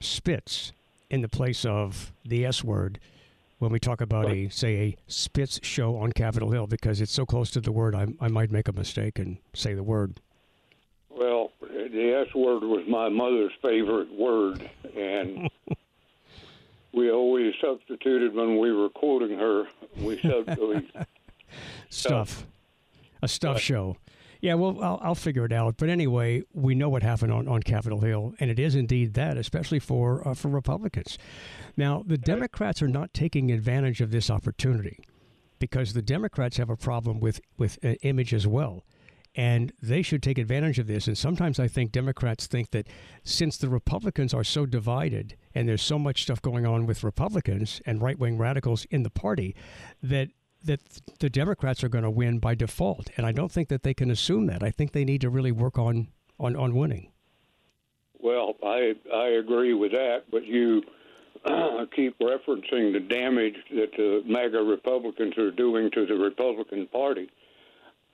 spits 0.00 0.72
in 1.10 1.22
the 1.22 1.28
place 1.28 1.64
of 1.64 2.12
the 2.24 2.44
S 2.44 2.62
word 2.62 2.98
when 3.58 3.72
we 3.72 3.78
talk 3.78 4.00
about 4.00 4.30
a 4.30 4.48
say 4.48 4.76
a 4.76 4.96
Spitz 5.06 5.60
show 5.62 5.96
on 5.96 6.12
Capitol 6.12 6.50
Hill 6.50 6.66
because 6.66 7.00
it's 7.00 7.12
so 7.12 7.24
close 7.24 7.50
to 7.52 7.60
the 7.60 7.72
word 7.72 7.94
I, 7.94 8.06
I 8.20 8.28
might 8.28 8.50
make 8.50 8.68
a 8.68 8.72
mistake 8.72 9.18
and 9.18 9.38
say 9.54 9.74
the 9.74 9.82
word. 9.82 10.20
Well, 11.08 11.52
the 11.60 12.24
S 12.26 12.34
word 12.34 12.62
was 12.62 12.84
my 12.88 13.08
mother's 13.08 13.52
favorite 13.62 14.12
word, 14.12 14.68
and 14.96 15.48
we 16.92 17.10
always 17.10 17.54
substituted 17.60 18.34
when 18.34 18.58
we 18.58 18.72
were 18.72 18.90
quoting 18.90 19.38
her. 19.38 19.64
We 19.96 20.18
substituted 20.22 21.06
stuff, 21.88 22.44
a 23.22 23.28
stuff 23.28 23.60
show. 23.60 23.96
Yeah, 24.44 24.54
well, 24.56 24.78
I'll, 24.84 25.00
I'll, 25.02 25.14
figure 25.14 25.46
it 25.46 25.52
out. 25.52 25.78
But 25.78 25.88
anyway, 25.88 26.42
we 26.52 26.74
know 26.74 26.90
what 26.90 27.02
happened 27.02 27.32
on, 27.32 27.48
on 27.48 27.62
Capitol 27.62 28.00
Hill, 28.00 28.34
and 28.38 28.50
it 28.50 28.58
is 28.58 28.74
indeed 28.74 29.14
that, 29.14 29.38
especially 29.38 29.78
for 29.78 30.28
uh, 30.28 30.34
for 30.34 30.48
Republicans. 30.48 31.16
Now, 31.78 32.04
the 32.06 32.18
Democrats 32.18 32.82
are 32.82 32.88
not 32.88 33.14
taking 33.14 33.50
advantage 33.50 34.02
of 34.02 34.10
this 34.10 34.28
opportunity 34.28 34.98
because 35.58 35.94
the 35.94 36.02
Democrats 36.02 36.58
have 36.58 36.68
a 36.68 36.76
problem 36.76 37.20
with 37.20 37.40
with 37.56 37.78
uh, 37.82 37.94
image 38.02 38.34
as 38.34 38.46
well. 38.46 38.84
And 39.34 39.72
they 39.80 40.02
should 40.02 40.22
take 40.22 40.36
advantage 40.36 40.78
of 40.78 40.88
this. 40.88 41.06
And 41.06 41.16
sometimes 41.16 41.58
I 41.58 41.66
think 41.66 41.90
Democrats 41.90 42.46
think 42.46 42.70
that 42.72 42.86
since 43.22 43.56
the 43.56 43.70
Republicans 43.70 44.34
are 44.34 44.44
so 44.44 44.66
divided 44.66 45.36
and 45.54 45.66
there's 45.66 45.80
so 45.80 45.98
much 45.98 46.22
stuff 46.22 46.42
going 46.42 46.66
on 46.66 46.84
with 46.84 47.02
Republicans 47.02 47.80
and 47.86 48.02
right 48.02 48.18
wing 48.18 48.36
radicals 48.36 48.84
in 48.90 49.04
the 49.04 49.10
party, 49.10 49.56
that 50.02 50.28
that 50.64 50.80
the 51.20 51.30
Democrats 51.30 51.84
are 51.84 51.88
going 51.88 52.04
to 52.04 52.10
win 52.10 52.38
by 52.38 52.54
default. 52.54 53.10
And 53.16 53.26
I 53.26 53.32
don't 53.32 53.52
think 53.52 53.68
that 53.68 53.82
they 53.82 53.94
can 53.94 54.10
assume 54.10 54.46
that. 54.46 54.62
I 54.62 54.70
think 54.70 54.92
they 54.92 55.04
need 55.04 55.20
to 55.20 55.30
really 55.30 55.52
work 55.52 55.78
on 55.78 56.08
on, 56.38 56.56
on 56.56 56.74
winning. 56.74 57.10
Well, 58.20 58.54
I 58.62 58.94
I 59.12 59.28
agree 59.28 59.74
with 59.74 59.92
that, 59.92 60.24
but 60.30 60.44
you 60.44 60.82
keep 61.94 62.18
referencing 62.18 62.92
the 62.92 63.00
damage 63.00 63.56
that 63.70 63.92
the 63.96 64.22
MAGA 64.26 64.62
Republicans 64.62 65.36
are 65.36 65.50
doing 65.50 65.90
to 65.92 66.06
the 66.06 66.14
Republican 66.14 66.86
Party. 66.86 67.28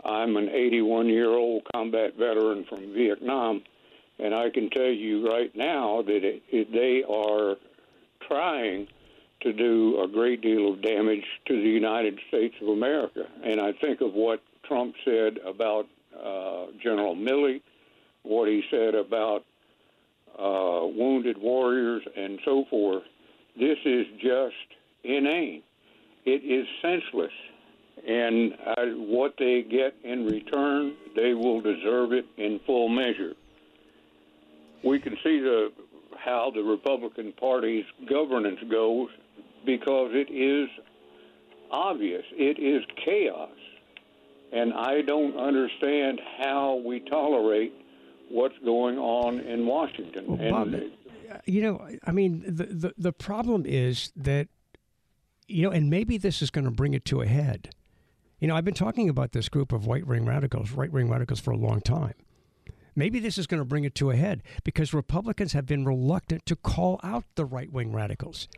I'm 0.04 0.36
an 0.36 0.48
81 0.48 1.08
year 1.08 1.30
old 1.30 1.62
combat 1.72 2.16
veteran 2.16 2.64
from 2.68 2.92
Vietnam, 2.92 3.62
and 4.18 4.34
I 4.34 4.50
can 4.50 4.68
tell 4.70 4.90
you 4.90 5.28
right 5.28 5.54
now 5.54 6.02
that 6.02 6.24
it, 6.24 6.42
it, 6.50 6.72
they 6.72 7.04
are 7.08 7.56
trying 8.26 8.88
to 9.42 9.52
do 9.52 10.00
a 10.02 10.08
great 10.08 10.40
deal 10.40 10.72
of 10.72 10.82
damage 10.82 11.24
to 11.46 11.54
the 11.54 11.68
United 11.68 12.18
States 12.28 12.54
of 12.60 12.68
America. 12.68 13.24
And 13.44 13.60
I 13.60 13.72
think 13.72 14.00
of 14.00 14.12
what 14.12 14.42
Trump 14.66 14.94
said 15.04 15.38
about 15.46 15.86
uh, 16.14 16.66
General 16.82 17.16
Milley, 17.16 17.62
what 18.22 18.48
he 18.48 18.62
said 18.70 18.94
about 18.94 19.44
uh, 20.38 20.86
wounded 20.86 21.38
warriors, 21.38 22.02
and 22.16 22.38
so 22.44 22.64
forth. 22.70 23.02
This 23.58 23.78
is 23.84 24.06
just 24.20 24.54
inane. 25.04 25.62
It 26.24 26.44
is 26.44 26.66
senseless. 26.82 27.32
And 28.06 28.54
I, 28.64 28.84
what 28.96 29.34
they 29.38 29.62
get 29.62 29.94
in 30.04 30.26
return, 30.26 30.94
they 31.16 31.34
will 31.34 31.60
deserve 31.60 32.12
it 32.12 32.26
in 32.36 32.60
full 32.66 32.88
measure. 32.88 33.34
We 34.82 34.98
can 34.98 35.14
see 35.22 35.40
the 35.40 35.72
how 36.16 36.50
the 36.54 36.62
Republican 36.62 37.32
Party's 37.32 37.84
governance 38.08 38.60
goes 38.70 39.08
because 39.64 40.10
it 40.12 40.32
is 40.32 40.68
obvious. 41.70 42.24
It 42.32 42.58
is 42.58 42.84
chaos. 43.04 43.50
And 44.52 44.72
I 44.72 45.02
don't 45.02 45.36
understand 45.36 46.20
how 46.38 46.82
we 46.84 47.00
tolerate 47.00 47.72
what's 48.28 48.58
going 48.64 48.98
on 48.98 49.40
in 49.40 49.66
Washington. 49.66 50.26
Well, 50.26 50.40
and 50.40 50.72
Bob, 50.72 51.40
you 51.46 51.62
know, 51.62 51.88
I 52.04 52.12
mean, 52.12 52.42
the, 52.46 52.66
the, 52.66 52.94
the 52.98 53.12
problem 53.12 53.64
is 53.66 54.12
that, 54.16 54.48
you 55.46 55.62
know, 55.62 55.70
and 55.70 55.88
maybe 55.88 56.18
this 56.18 56.42
is 56.42 56.50
going 56.50 56.64
to 56.64 56.70
bring 56.70 56.94
it 56.94 57.04
to 57.06 57.20
a 57.20 57.26
head. 57.26 57.70
You 58.40 58.48
know, 58.48 58.56
I've 58.56 58.64
been 58.64 58.74
talking 58.74 59.08
about 59.08 59.32
this 59.32 59.48
group 59.48 59.72
of 59.72 59.86
white 59.86 60.06
wing 60.06 60.24
radicals, 60.24 60.72
right 60.72 60.90
wing 60.90 61.08
radicals, 61.10 61.40
for 61.40 61.50
a 61.50 61.56
long 61.56 61.80
time. 61.80 62.14
Maybe 62.96 63.20
this 63.20 63.38
is 63.38 63.46
going 63.46 63.60
to 63.60 63.64
bring 63.64 63.84
it 63.84 63.94
to 63.96 64.10
a 64.10 64.16
head 64.16 64.42
because 64.64 64.92
Republicans 64.92 65.52
have 65.52 65.66
been 65.66 65.84
reluctant 65.84 66.46
to 66.46 66.56
call 66.56 66.98
out 67.02 67.24
the 67.34 67.44
right 67.44 67.70
wing 67.70 67.92
radicals. 67.92 68.48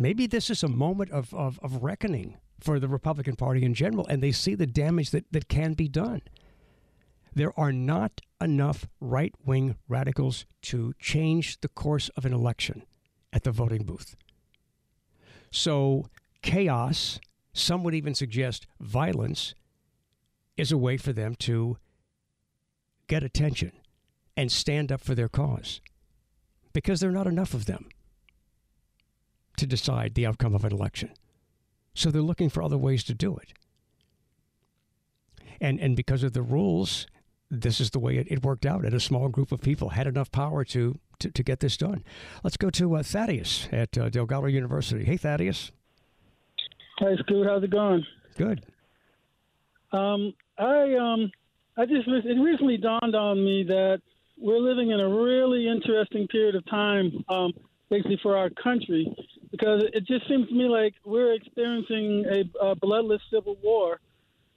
Maybe 0.00 0.28
this 0.28 0.48
is 0.48 0.62
a 0.62 0.68
moment 0.68 1.10
of, 1.10 1.34
of, 1.34 1.58
of 1.60 1.82
reckoning 1.82 2.36
for 2.60 2.78
the 2.78 2.86
Republican 2.86 3.34
Party 3.34 3.64
in 3.64 3.74
general, 3.74 4.06
and 4.06 4.22
they 4.22 4.30
see 4.30 4.54
the 4.54 4.64
damage 4.64 5.10
that, 5.10 5.24
that 5.32 5.48
can 5.48 5.72
be 5.72 5.88
done. 5.88 6.22
There 7.34 7.52
are 7.58 7.72
not 7.72 8.20
enough 8.40 8.86
right 9.00 9.34
wing 9.44 9.74
radicals 9.88 10.46
to 10.62 10.94
change 11.00 11.60
the 11.62 11.68
course 11.68 12.10
of 12.10 12.24
an 12.24 12.32
election 12.32 12.84
at 13.32 13.42
the 13.42 13.50
voting 13.50 13.82
booth. 13.82 14.14
So, 15.50 16.06
chaos, 16.42 17.18
some 17.52 17.82
would 17.82 17.94
even 17.94 18.14
suggest 18.14 18.68
violence, 18.78 19.56
is 20.56 20.70
a 20.70 20.78
way 20.78 20.96
for 20.96 21.12
them 21.12 21.34
to 21.40 21.76
get 23.08 23.24
attention 23.24 23.72
and 24.36 24.52
stand 24.52 24.92
up 24.92 25.00
for 25.00 25.16
their 25.16 25.28
cause 25.28 25.80
because 26.72 27.00
there 27.00 27.10
are 27.10 27.12
not 27.12 27.26
enough 27.26 27.52
of 27.52 27.66
them 27.66 27.88
to 29.58 29.66
decide 29.66 30.14
the 30.14 30.26
outcome 30.26 30.54
of 30.54 30.64
an 30.64 30.72
election. 30.72 31.10
So 31.94 32.10
they're 32.10 32.22
looking 32.22 32.48
for 32.48 32.62
other 32.62 32.78
ways 32.78 33.04
to 33.04 33.14
do 33.14 33.36
it. 33.36 33.52
And, 35.60 35.80
and 35.80 35.96
because 35.96 36.22
of 36.22 36.32
the 36.32 36.42
rules 36.42 37.06
this 37.50 37.80
is 37.80 37.90
the 37.90 37.98
way 37.98 38.16
it, 38.16 38.26
it, 38.30 38.44
worked 38.44 38.66
out. 38.66 38.84
And 38.84 38.94
a 38.94 39.00
small 39.00 39.28
group 39.28 39.52
of 39.52 39.60
people 39.60 39.90
had 39.90 40.06
enough 40.06 40.30
power 40.30 40.64
to 40.64 40.98
to, 41.20 41.30
to 41.30 41.42
get 41.42 41.58
this 41.58 41.76
done. 41.76 42.04
Let's 42.44 42.56
go 42.56 42.70
to 42.70 42.96
uh, 42.96 43.02
Thaddeus 43.02 43.68
at 43.72 43.98
uh, 43.98 44.08
Delgado 44.08 44.46
University. 44.46 45.04
Hey, 45.04 45.16
Thaddeus. 45.16 45.72
Hi, 46.98 47.16
Scoot. 47.16 47.46
How's 47.46 47.64
it 47.64 47.70
going? 47.70 48.06
Good. 48.36 48.64
Um, 49.90 50.32
I 50.58 50.94
um, 50.94 51.30
I 51.76 51.86
just 51.86 52.06
it 52.06 52.40
recently 52.40 52.76
dawned 52.76 53.16
on 53.16 53.44
me 53.44 53.64
that 53.64 54.00
we're 54.36 54.58
living 54.58 54.90
in 54.90 55.00
a 55.00 55.08
really 55.08 55.66
interesting 55.66 56.28
period 56.28 56.54
of 56.54 56.64
time, 56.66 57.24
um, 57.28 57.52
basically 57.90 58.18
for 58.22 58.36
our 58.36 58.50
country, 58.50 59.12
because 59.50 59.82
it 59.92 60.06
just 60.06 60.28
seems 60.28 60.48
to 60.48 60.54
me 60.54 60.64
like 60.68 60.94
we're 61.04 61.34
experiencing 61.34 62.24
a, 62.30 62.66
a 62.66 62.74
bloodless 62.74 63.22
civil 63.30 63.56
war 63.62 64.00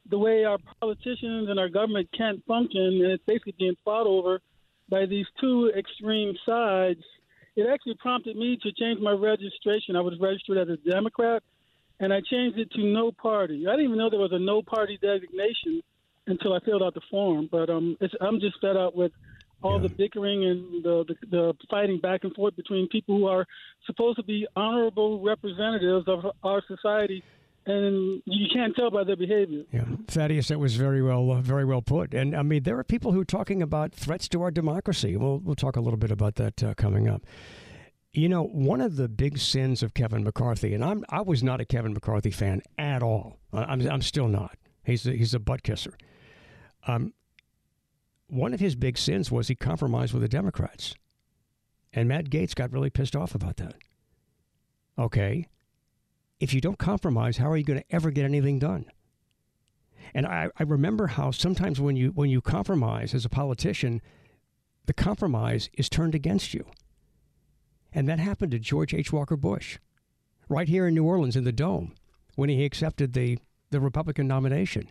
the 0.10 0.17
way 0.17 0.43
our 0.43 0.58
politicians 0.80 1.49
and 1.49 1.60
our 1.60 1.69
government 1.69 2.10
can't 2.15 2.45
function, 2.45 2.82
and 2.82 3.12
it's 3.12 3.23
basically 3.25 3.56
being 3.58 3.75
fought 3.86 4.08
over 4.08 4.41
by 4.89 5.06
these 5.06 5.25
two 5.39 5.71
extreme 5.75 6.36
sides, 6.45 7.01
it 7.56 7.65
actually 7.71 7.95
prompted 7.95 8.36
me 8.36 8.58
to 8.62 8.71
change 8.73 8.99
my 8.99 9.12
registration. 9.12 9.95
I 9.95 10.01
was 10.01 10.19
registered 10.19 10.58
as 10.58 10.67
a 10.69 10.77
Democrat, 10.89 11.43
and 11.99 12.13
I 12.13 12.19
changed 12.21 12.60
it 12.60 12.71
to 12.71 12.84
no 12.84 13.12
party. 13.12 13.65
I 13.67 13.71
didn't 13.71 13.86
even 13.86 13.97
know 13.97 14.10
there 14.10 14.19
was 14.19 14.34
a 14.34 14.39
no 14.39 14.62
party 14.62 14.99
designation 15.01 15.82
until 16.27 16.54
I 16.54 16.60
filled 16.60 16.84
out 16.84 16.93
the 16.93 17.01
form. 17.10 17.47
But 17.49 17.69
um, 17.69 17.97
it's, 18.01 18.13
I'm 18.21 18.39
just 18.39 18.60
fed 18.62 18.75
up 18.77 18.95
with 18.95 19.12
all 19.63 19.80
the 19.80 19.89
bickering 19.89 20.43
and 20.45 20.84
the, 20.84 21.06
the 21.08 21.15
the 21.30 21.54
fighting 21.69 22.00
back 22.00 22.24
and 22.24 22.34
forth 22.34 22.56
between 22.56 22.88
people 22.89 23.17
who 23.17 23.28
are 23.28 23.45
supposed 23.86 24.17
to 24.17 24.24
be 24.24 24.47
honorable 24.56 25.21
representatives 25.21 26.08
of 26.08 26.26
our 26.43 26.62
society 26.67 27.24
and 27.65 28.21
you 28.26 28.47
can't 28.52 28.76
tell 28.76 28.89
by 28.89 29.04
their 29.04 29.15
behavior. 29.15 29.63
Yeah, 29.71 29.86
Thaddeus, 30.08 30.47
that 30.47 30.60
was 30.60 30.76
very 30.76 31.02
well, 31.02 31.32
uh, 31.32 31.41
very 31.41 31.65
well 31.65 31.82
put. 31.82 32.13
And 32.13 32.36
I 32.36 32.41
mean, 32.41 32.63
there 32.63 32.78
are 32.80 32.84
people 32.84 33.12
who 33.12 33.21
are 33.21 33.26
talking 33.26 33.62
about 33.62 33.93
threats 33.93 34.28
to 34.30 34.41
our 34.41 34.52
democracy. 34.52 35.15
We'll 35.15 35.39
we'll 35.39 35.56
talk 35.56 35.76
a 35.76 35.82
little 35.82 35.97
bit 35.97 36.12
about 36.12 36.36
that 36.36 36.63
uh, 36.63 36.74
coming 36.74 37.08
up. 37.08 37.24
You 38.13 38.28
know, 38.28 38.43
one 38.43 38.82
of 38.82 38.95
the 38.97 39.08
big 39.08 39.38
sins 39.38 39.84
of 39.84 39.93
Kevin 39.93 40.24
McCarthy, 40.24 40.74
and 40.74 40.84
I'm 40.84 41.06
I 41.10 41.21
was 41.21 41.43
not 41.43 41.62
a 41.62 41.65
Kevin 41.65 41.93
McCarthy 41.93 42.32
fan 42.32 42.62
at 42.78 43.04
all. 43.04 43.38
I'm 43.54 43.88
I'm 43.88 44.02
still 44.02 44.28
not. 44.28 44.58
He's 44.84 45.06
a, 45.06 45.12
he's 45.12 45.34
a 45.34 45.39
butt 45.39 45.62
kisser. 45.62 45.95
Um, 46.88 47.13
one 48.32 48.54
of 48.54 48.62
his 48.62 48.76
big 48.76 48.98
sins 48.98 49.30
was 49.30 49.50
he 49.50 49.56
compromised 49.56 50.13
with 50.13 50.22
the 50.22 50.30
Democrats, 50.30 50.96
and 51.91 52.08
Matt 52.08 52.30
Gaetz 52.30 52.56
got 52.56 52.72
really 52.72 52.89
pissed 52.89 53.15
off 53.15 53.36
about 53.36 53.58
that. 53.58 53.76
Okay, 54.98 55.48
if 56.39 56.54
you 56.54 56.62
don't 56.62 56.80
compromise, 56.80 57.38
how 57.38 57.52
are 57.52 57.58
you 57.58 57.65
going 57.65 57.82
to 57.82 57.96
ever 57.96 58.10
get 58.10 58.24
anything 58.24 58.58
done? 58.58 58.86
And 60.13 60.26
I, 60.26 60.50
I 60.58 60.63
remember 60.63 61.08
how 61.08 61.32
sometimes 61.32 61.82
when 61.82 61.98
you 61.98 62.10
when 62.10 62.30
you 62.30 62.39
compromise 62.39 63.13
as 63.13 63.26
a 63.26 63.30
politician, 63.30 64.02
the 64.86 64.94
compromise 64.94 65.70
is 65.74 65.89
turned 65.89 66.15
against 66.15 66.54
you. 66.54 66.65
And 67.91 68.08
that 68.08 68.20
happened 68.20 68.52
to 68.54 68.60
George 68.60 68.94
H. 68.94 69.12
Walker 69.12 69.36
Bush, 69.36 69.78
right 70.48 70.70
here 70.70 70.88
in 70.88 70.94
New 70.94 71.04
Orleans 71.04 71.36
in 71.36 71.44
the 71.44 71.52
Dome, 71.52 71.96
when 72.36 72.48
he 72.48 72.63
accepted 72.63 73.12
the, 73.12 73.39
the 73.72 73.82
Republican 73.82 74.26
nomination. 74.26 74.89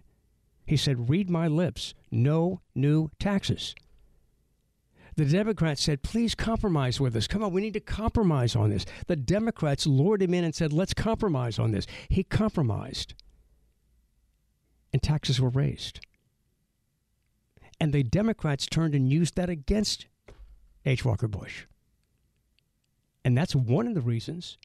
He 0.71 0.77
said, 0.77 1.11
Read 1.11 1.29
my 1.29 1.49
lips, 1.49 1.95
no 2.13 2.61
new 2.77 3.11
taxes. 3.19 3.75
The 5.17 5.25
Democrats 5.25 5.83
said, 5.83 6.05
please 6.05 6.37
compromise 6.37 7.01
with 7.01 7.17
us. 7.17 7.27
Come 7.27 7.43
on, 7.43 7.53
we 7.53 7.61
need 7.61 7.73
to 7.75 7.81
compromise 7.81 8.55
on 8.55 8.71
this. 8.71 8.87
The 9.09 9.17
Democrats 9.17 9.85
lured 9.85 10.23
him 10.23 10.33
in 10.33 10.45
and 10.45 10.55
said, 10.55 10.73
let's 10.73 10.95
compromise 10.95 11.59
on 11.59 11.73
this. 11.73 11.89
He 12.09 12.23
compromised. 12.23 13.15
And 14.93 15.03
taxes 15.03 15.41
were 15.41 15.49
raised. 15.49 16.07
And 17.81 17.93
the 17.93 18.05
Democrats 18.05 18.67
turned 18.67 18.95
and 18.95 19.11
used 19.11 19.35
that 19.35 19.51
against 19.51 20.07
H. 20.87 21.05
Walker 21.05 21.27
Bush. 21.27 21.65
And 23.25 23.37
that's 23.37 23.57
one 23.57 23.89
of 23.89 23.95
the 23.95 24.01
reasons 24.01 24.57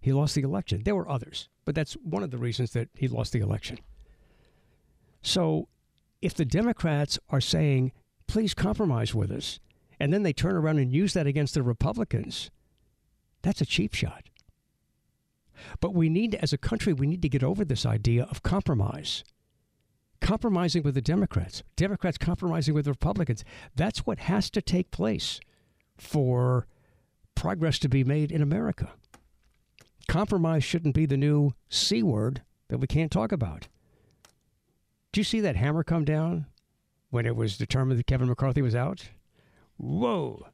he 0.00 0.14
lost 0.14 0.34
the 0.34 0.42
election. 0.42 0.82
There 0.82 0.96
were 0.96 1.10
others, 1.10 1.50
but 1.66 1.74
that's 1.74 1.92
one 1.92 2.22
of 2.22 2.30
the 2.30 2.38
reasons 2.38 2.70
that 2.72 2.88
he 2.94 3.06
lost 3.06 3.34
the 3.34 3.40
election. 3.40 3.78
So 5.26 5.66
if 6.22 6.34
the 6.34 6.44
Democrats 6.44 7.18
are 7.30 7.40
saying, 7.40 7.90
please 8.28 8.54
compromise 8.54 9.12
with 9.12 9.32
us, 9.32 9.58
and 9.98 10.12
then 10.12 10.22
they 10.22 10.32
turn 10.32 10.54
around 10.54 10.78
and 10.78 10.92
use 10.92 11.14
that 11.14 11.26
against 11.26 11.54
the 11.54 11.64
Republicans, 11.64 12.48
that's 13.42 13.60
a 13.60 13.66
cheap 13.66 13.92
shot. 13.92 14.30
But 15.80 15.94
we 15.94 16.08
need, 16.08 16.36
as 16.36 16.52
a 16.52 16.58
country, 16.58 16.92
we 16.92 17.08
need 17.08 17.22
to 17.22 17.28
get 17.28 17.42
over 17.42 17.64
this 17.64 17.84
idea 17.84 18.28
of 18.30 18.44
compromise. 18.44 19.24
Compromising 20.20 20.84
with 20.84 20.94
the 20.94 21.02
Democrats, 21.02 21.64
Democrats 21.74 22.18
compromising 22.18 22.74
with 22.74 22.84
the 22.84 22.92
Republicans. 22.92 23.42
That's 23.74 24.06
what 24.06 24.20
has 24.20 24.48
to 24.50 24.62
take 24.62 24.92
place 24.92 25.40
for 25.98 26.68
progress 27.34 27.80
to 27.80 27.88
be 27.88 28.04
made 28.04 28.30
in 28.30 28.42
America. 28.42 28.92
Compromise 30.06 30.62
shouldn't 30.62 30.94
be 30.94 31.04
the 31.04 31.16
new 31.16 31.52
C 31.68 32.00
word 32.00 32.42
that 32.68 32.78
we 32.78 32.86
can't 32.86 33.10
talk 33.10 33.32
about. 33.32 33.66
Did 35.16 35.20
you 35.20 35.24
see 35.24 35.40
that 35.40 35.56
hammer 35.56 35.82
come 35.82 36.04
down 36.04 36.44
when 37.08 37.24
it 37.24 37.34
was 37.34 37.56
determined 37.56 37.98
that 37.98 38.06
Kevin 38.06 38.28
McCarthy 38.28 38.60
was 38.60 38.74
out? 38.74 39.08
Whoa. 39.78 40.48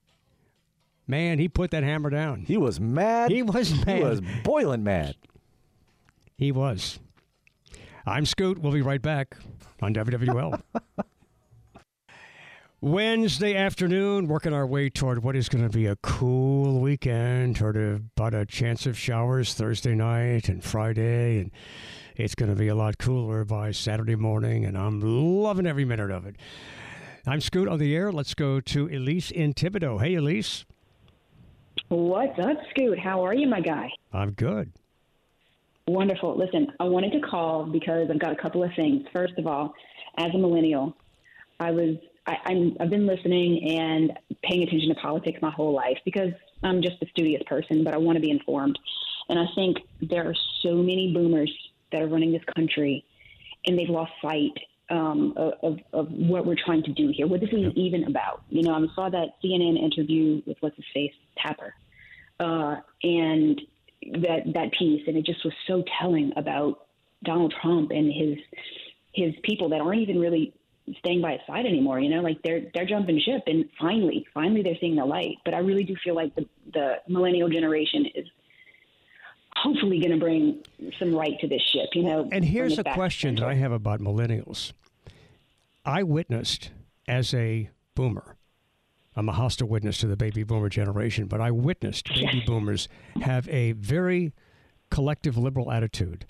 Man, 1.04 1.40
he 1.40 1.48
put 1.48 1.72
that 1.72 1.82
hammer 1.82 2.10
down. 2.10 2.42
He 2.42 2.56
was 2.56 2.78
mad. 2.78 3.32
He 3.32 3.42
was 3.42 3.74
mad. 3.84 3.96
He 3.96 4.04
was 4.04 4.20
boiling 4.44 4.84
mad. 4.84 5.16
He 6.36 6.52
was. 6.52 7.00
I'm 8.06 8.24
Scoot. 8.24 8.58
We'll 8.58 8.70
be 8.70 8.82
right 8.82 9.02
back 9.02 9.36
on 9.80 9.94
WWL. 9.94 10.62
Wednesday 12.80 13.56
afternoon, 13.56 14.28
working 14.28 14.52
our 14.52 14.66
way 14.66 14.90
toward 14.90 15.24
what 15.24 15.34
is 15.34 15.48
going 15.48 15.64
to 15.64 15.76
be 15.76 15.86
a 15.86 15.96
cool 15.96 16.78
weekend, 16.78 17.56
toward 17.56 17.76
about 17.76 18.32
a 18.32 18.46
chance 18.46 18.86
of 18.86 18.96
showers 18.96 19.54
Thursday 19.54 19.96
night 19.96 20.48
and 20.48 20.62
Friday, 20.62 21.40
and 21.40 21.50
it's 22.16 22.34
going 22.34 22.50
to 22.50 22.56
be 22.56 22.68
a 22.68 22.74
lot 22.74 22.98
cooler 22.98 23.44
by 23.44 23.70
Saturday 23.70 24.16
morning, 24.16 24.64
and 24.64 24.76
I'm 24.76 25.00
loving 25.00 25.66
every 25.66 25.84
minute 25.84 26.10
of 26.10 26.26
it. 26.26 26.36
I'm 27.26 27.40
Scoot 27.40 27.68
on 27.68 27.78
the 27.78 27.94
air. 27.94 28.12
Let's 28.12 28.34
go 28.34 28.60
to 28.60 28.86
Elise 28.88 29.30
in 29.30 29.54
Thibodaux. 29.54 30.02
Hey, 30.02 30.14
Elise. 30.16 30.64
What's 31.88 32.38
up, 32.38 32.56
Scoot? 32.70 32.98
How 32.98 33.24
are 33.24 33.34
you, 33.34 33.46
my 33.48 33.60
guy? 33.60 33.90
I'm 34.12 34.32
good. 34.32 34.72
Wonderful. 35.86 36.36
Listen, 36.36 36.68
I 36.80 36.84
wanted 36.84 37.12
to 37.12 37.20
call 37.20 37.64
because 37.64 38.08
I've 38.10 38.18
got 38.18 38.32
a 38.32 38.36
couple 38.36 38.62
of 38.62 38.70
things. 38.74 39.04
First 39.12 39.34
of 39.38 39.46
all, 39.46 39.74
as 40.18 40.34
a 40.34 40.38
millennial, 40.38 40.96
I 41.60 41.70
was 41.70 41.96
I, 42.26 42.36
I'm 42.44 42.76
I've 42.78 42.90
been 42.90 43.06
listening 43.06 43.78
and 43.78 44.12
paying 44.44 44.62
attention 44.62 44.88
to 44.90 44.94
politics 44.96 45.38
my 45.42 45.50
whole 45.50 45.72
life 45.72 45.98
because 46.04 46.32
I'm 46.62 46.82
just 46.82 47.02
a 47.02 47.06
studious 47.06 47.42
person, 47.46 47.82
but 47.82 47.94
I 47.94 47.96
want 47.96 48.16
to 48.16 48.20
be 48.20 48.30
informed. 48.30 48.78
And 49.28 49.38
I 49.38 49.46
think 49.54 49.78
there 50.00 50.28
are 50.28 50.34
so 50.62 50.74
many 50.76 51.12
boomers 51.12 51.52
that 51.92 52.02
are 52.02 52.08
running 52.08 52.32
this 52.32 52.44
country, 52.56 53.04
and 53.66 53.78
they've 53.78 53.88
lost 53.88 54.12
sight 54.20 54.52
um, 54.90 55.32
of, 55.36 55.78
of 55.92 56.10
what 56.10 56.44
we're 56.44 56.56
trying 56.56 56.82
to 56.82 56.92
do 56.92 57.12
here, 57.14 57.26
what 57.26 57.40
this 57.40 57.50
is 57.50 57.72
even 57.74 58.04
about. 58.04 58.42
You 58.50 58.62
know, 58.62 58.74
I 58.74 58.94
saw 58.94 59.08
that 59.08 59.40
CNN 59.42 59.82
interview 59.82 60.42
with 60.46 60.58
what's 60.60 60.76
his 60.76 60.84
face 60.92 61.14
Tapper, 61.38 61.74
uh, 62.40 62.76
and 63.02 63.60
that 64.20 64.52
that 64.54 64.72
piece, 64.72 65.02
and 65.06 65.16
it 65.16 65.24
just 65.24 65.44
was 65.44 65.54
so 65.66 65.84
telling 66.00 66.32
about 66.36 66.86
Donald 67.24 67.54
Trump 67.62 67.90
and 67.90 68.12
his 68.12 68.38
his 69.14 69.34
people 69.42 69.68
that 69.70 69.80
aren't 69.80 70.00
even 70.00 70.18
really 70.18 70.52
staying 70.98 71.20
by 71.20 71.32
his 71.32 71.40
side 71.46 71.66
anymore. 71.66 72.00
You 72.00 72.10
know, 72.10 72.20
like 72.20 72.42
they're 72.42 72.62
they're 72.74 72.86
jumping 72.86 73.20
ship, 73.20 73.42
and 73.46 73.66
finally, 73.80 74.26
finally, 74.34 74.62
they're 74.62 74.78
seeing 74.80 74.96
the 74.96 75.04
light. 75.04 75.36
But 75.44 75.54
I 75.54 75.58
really 75.58 75.84
do 75.84 75.96
feel 76.02 76.14
like 76.14 76.34
the 76.34 76.46
the 76.72 76.96
millennial 77.08 77.48
generation 77.48 78.06
is 78.14 78.26
hopefully 79.62 80.00
going 80.00 80.12
to 80.12 80.18
bring 80.18 80.62
some 80.98 81.14
right 81.14 81.38
to 81.40 81.46
this 81.46 81.62
ship. 81.62 81.90
You 81.94 82.02
know, 82.02 82.28
and 82.32 82.44
here's 82.44 82.78
a 82.78 82.84
question 82.84 83.36
that 83.36 83.44
I 83.44 83.54
have 83.54 83.72
about 83.72 84.00
millennials. 84.00 84.72
I 85.84 86.02
witnessed 86.02 86.70
as 87.08 87.32
a 87.34 87.70
boomer. 87.94 88.36
I'm 89.14 89.28
a 89.28 89.32
hostile 89.32 89.68
witness 89.68 89.98
to 89.98 90.06
the 90.06 90.16
baby 90.16 90.42
boomer 90.42 90.68
generation, 90.68 91.26
but 91.26 91.40
I 91.40 91.50
witnessed 91.50 92.08
baby 92.08 92.42
boomers 92.46 92.88
have 93.20 93.48
a 93.48 93.72
very 93.72 94.32
collective 94.90 95.36
liberal 95.36 95.70
attitude. 95.70 96.24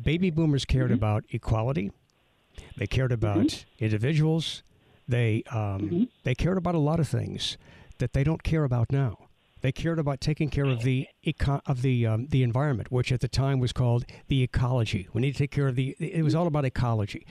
Baby 0.00 0.30
boomers 0.30 0.64
cared 0.64 0.86
mm-hmm. 0.86 0.94
about 0.94 1.24
equality. 1.30 1.90
They 2.76 2.86
cared 2.86 3.12
about 3.12 3.38
mm-hmm. 3.38 3.84
individuals. 3.84 4.62
They 5.08 5.42
um, 5.50 5.80
mm-hmm. 5.80 6.02
they 6.22 6.34
cared 6.34 6.56
about 6.56 6.76
a 6.76 6.78
lot 6.78 7.00
of 7.00 7.08
things 7.08 7.58
that 7.98 8.12
they 8.12 8.22
don't 8.22 8.42
care 8.42 8.64
about 8.64 8.92
now. 8.92 9.29
They 9.60 9.72
cared 9.72 9.98
about 9.98 10.20
taking 10.20 10.48
care 10.50 10.64
of 10.64 10.82
the 10.82 11.06
eco- 11.22 11.62
of 11.66 11.82
the 11.82 12.06
um, 12.06 12.26
the 12.28 12.42
environment, 12.42 12.90
which 12.90 13.12
at 13.12 13.20
the 13.20 13.28
time 13.28 13.58
was 13.58 13.72
called 13.72 14.04
the 14.28 14.42
ecology. 14.42 15.08
We 15.12 15.20
need 15.20 15.32
to 15.32 15.38
take 15.38 15.50
care 15.50 15.68
of 15.68 15.76
the. 15.76 15.96
It 15.98 16.22
was 16.22 16.34
all 16.34 16.46
about 16.46 16.64
ecology 16.64 17.26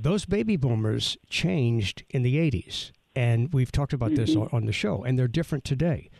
those 0.00 0.24
baby 0.24 0.56
boomers 0.56 1.16
changed 1.28 2.04
in 2.10 2.22
the 2.22 2.36
80s. 2.36 2.90
And 3.14 3.52
we've 3.52 3.72
talked 3.72 3.92
about 3.92 4.14
this 4.14 4.34
mm-hmm. 4.34 4.54
on 4.54 4.66
the 4.66 4.72
show, 4.72 5.02
and 5.02 5.18
they're 5.18 5.28
different 5.28 5.64
today. 5.64 6.10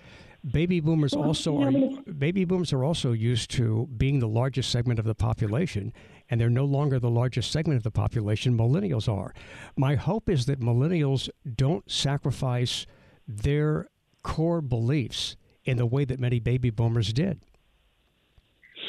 Baby 0.48 0.80
boomers 0.80 1.14
well, 1.14 1.26
also 1.26 1.60
are 1.60 1.70
baby 2.12 2.46
boomers 2.46 2.72
are 2.72 2.82
also 2.82 3.12
used 3.12 3.50
to 3.52 3.88
being 3.98 4.20
the 4.20 4.28
largest 4.28 4.70
segment 4.70 4.98
of 4.98 5.04
the 5.04 5.14
population, 5.14 5.92
and 6.30 6.40
they're 6.40 6.48
no 6.48 6.64
longer 6.64 6.98
the 6.98 7.10
largest 7.10 7.52
segment 7.52 7.76
of 7.76 7.82
the 7.82 7.90
population. 7.90 8.56
Millennials 8.56 9.06
are. 9.06 9.34
My 9.76 9.96
hope 9.96 10.30
is 10.30 10.46
that 10.46 10.58
millennials 10.58 11.28
don't 11.56 11.88
sacrifice 11.90 12.86
their 13.28 13.88
core 14.22 14.60
beliefs 14.60 15.36
in 15.64 15.76
the 15.76 15.86
way 15.86 16.04
that 16.04 16.18
many 16.18 16.40
baby 16.40 16.70
boomers 16.70 17.12
did. 17.12 17.40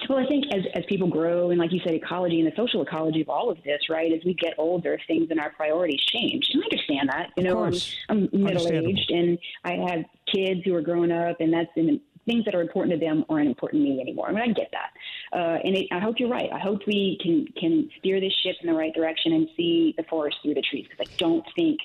Well, 0.09 0.19
I 0.19 0.25
think 0.27 0.45
as, 0.53 0.61
as 0.73 0.83
people 0.89 1.07
grow, 1.07 1.51
and 1.51 1.59
like 1.59 1.71
you 1.71 1.79
said, 1.85 1.93
ecology 1.93 2.41
and 2.41 2.51
the 2.51 2.55
social 2.55 2.81
ecology 2.81 3.21
of 3.21 3.29
all 3.29 3.49
of 3.49 3.57
this, 3.63 3.81
right? 3.89 4.11
As 4.11 4.19
we 4.25 4.33
get 4.33 4.53
older, 4.57 4.99
things 5.07 5.27
and 5.29 5.39
our 5.39 5.51
priorities 5.51 6.01
change. 6.11 6.49
And 6.51 6.61
I 6.61 6.65
understand 6.65 7.09
that. 7.09 7.29
You 7.37 7.43
know, 7.43 7.63
I'm, 7.63 7.73
I'm 8.09 8.29
middle 8.33 8.67
aged, 8.67 9.11
and 9.11 9.37
I 9.63 9.73
have 9.89 10.03
kids 10.33 10.61
who 10.65 10.75
are 10.75 10.81
growing 10.81 11.11
up, 11.11 11.37
and 11.39 11.53
that's 11.53 11.69
in 11.75 12.01
things 12.25 12.45
that 12.45 12.55
are 12.55 12.61
important 12.61 12.99
to 12.99 13.05
them 13.05 13.25
aren't 13.29 13.47
important 13.47 13.83
to 13.83 13.89
me 13.89 14.01
anymore. 14.01 14.29
I 14.29 14.31
mean, 14.31 14.43
I 14.43 14.47
get 14.47 14.71
that. 14.71 15.37
Uh, 15.37 15.59
and 15.63 15.75
it, 15.75 15.87
I 15.91 15.99
hope 15.99 16.15
you're 16.19 16.29
right. 16.29 16.49
I 16.51 16.59
hope 16.59 16.81
we 16.87 17.17
can 17.21 17.47
can 17.59 17.89
steer 17.99 18.19
this 18.19 18.33
ship 18.43 18.55
in 18.61 18.67
the 18.67 18.75
right 18.75 18.93
direction 18.93 19.33
and 19.33 19.47
see 19.55 19.93
the 19.97 20.03
forest 20.03 20.37
through 20.43 20.55
the 20.55 20.63
trees 20.69 20.85
because 20.89 21.07
I 21.09 21.15
don't 21.17 21.45
think 21.55 21.79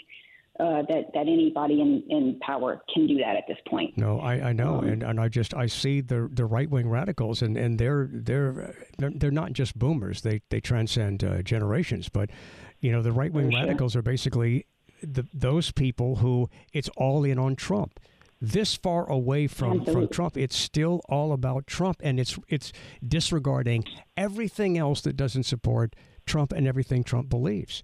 uh, 0.58 0.82
that 0.88 1.12
that 1.14 1.26
anybody 1.28 1.80
in, 1.80 2.02
in 2.08 2.38
power 2.40 2.80
can 2.92 3.06
do 3.06 3.18
that 3.18 3.36
at 3.36 3.44
this 3.46 3.58
point. 3.68 3.96
No, 3.96 4.20
I, 4.20 4.48
I 4.48 4.52
know, 4.52 4.78
Um, 4.78 4.88
and, 4.88 5.02
and 5.02 5.20
I 5.20 5.28
just 5.28 5.54
I 5.54 5.66
see 5.66 6.00
the 6.00 6.28
the 6.32 6.46
right 6.46 6.68
wing 6.70 6.88
radicals, 6.88 7.42
and, 7.42 7.56
and 7.56 7.78
they're 7.78 8.08
they're 8.12 8.74
they're 8.98 9.30
not 9.30 9.52
just 9.52 9.78
boomers. 9.78 10.22
They 10.22 10.42
they 10.50 10.60
transcend 10.60 11.22
uh, 11.24 11.42
generations. 11.42 12.08
But 12.08 12.30
you 12.80 12.92
know, 12.92 13.02
the 13.02 13.12
right 13.12 13.32
wing 13.32 13.50
Sure. 13.50 13.60
radicals 13.60 13.96
are 13.96 14.02
basically 14.02 14.66
the 15.02 15.24
those 15.34 15.72
people 15.72 16.16
who 16.16 16.48
it's 16.72 16.88
all 16.96 17.24
in 17.24 17.38
on 17.38 17.56
Trump. 17.56 18.00
This 18.38 18.74
far 18.74 19.08
away 19.10 19.46
from, 19.46 19.82
from 19.86 20.08
Trump, 20.08 20.36
it's 20.36 20.54
still 20.56 21.00
all 21.08 21.32
about 21.32 21.66
Trump, 21.66 22.02
and 22.04 22.20
it's 22.20 22.38
it's 22.48 22.70
disregarding 23.06 23.84
everything 24.14 24.76
else 24.76 25.00
that 25.02 25.16
doesn't 25.16 25.44
support 25.44 25.96
Trump 26.26 26.52
and 26.52 26.66
everything 26.68 27.02
Trump 27.02 27.30
believes. 27.30 27.82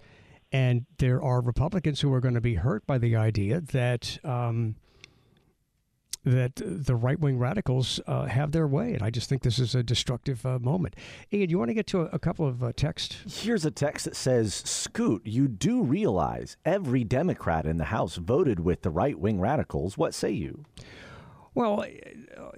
And 0.53 0.85
there 0.99 1.21
are 1.21 1.41
Republicans 1.41 1.99
who 1.99 2.13
are 2.13 2.21
going 2.21 2.35
to 2.35 2.41
be 2.41 2.55
hurt 2.55 2.87
by 2.87 2.99
the 2.99 3.15
idea 3.15 3.59
that 3.59 4.19
um, 4.23 4.75
that 6.25 6.53
the 6.55 6.95
right 6.95 7.19
wing 7.19 7.37
radicals 7.37 7.99
uh, 8.07 8.25
have 8.25 8.51
their 8.51 8.67
way, 8.67 8.93
and 8.93 9.03
I 9.03 9.09
just 9.09 9.27
think 9.27 9.41
this 9.41 9.59
is 9.59 9.75
a 9.75 9.83
destructive 9.83 10.45
uh, 10.45 10.59
moment. 10.59 10.95
Ian, 11.33 11.49
you 11.49 11.57
want 11.57 11.69
to 11.69 11.73
get 11.73 11.87
to 11.87 12.01
a, 12.01 12.05
a 12.13 12.19
couple 12.19 12.47
of 12.47 12.63
uh, 12.63 12.71
texts? 12.75 13.43
Here's 13.43 13.65
a 13.65 13.71
text 13.71 14.05
that 14.05 14.15
says, 14.15 14.53
Scoot, 14.53 15.25
you 15.25 15.47
do 15.47 15.81
realize 15.81 16.55
every 16.63 17.03
Democrat 17.03 17.65
in 17.65 17.77
the 17.77 17.85
House 17.85 18.15
voted 18.15 18.61
with 18.61 18.83
the 18.83 18.89
right 18.89 19.19
wing 19.19 19.39
radicals. 19.39 19.97
What 19.97 20.13
say 20.13 20.31
you? 20.31 20.63
Well, 21.55 21.81
uh, 21.81 22.51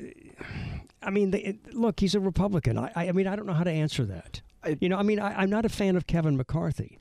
I 1.01 1.09
mean, 1.09 1.59
look, 1.71 1.99
he's 1.99 2.13
a 2.15 2.19
Republican. 2.19 2.77
I, 2.77 2.91
I 2.95 3.11
mean, 3.13 3.27
I 3.27 3.35
don't 3.35 3.45
know 3.45 3.53
how 3.53 3.63
to 3.63 3.71
answer 3.71 4.05
that. 4.05 4.41
you 4.79 4.89
know, 4.89 4.97
I 4.97 5.03
mean, 5.03 5.19
I, 5.19 5.41
I'm 5.41 5.49
not 5.49 5.65
a 5.65 5.69
fan 5.69 5.95
of 5.95 6.07
Kevin 6.07 6.37
McCarthy, 6.37 6.99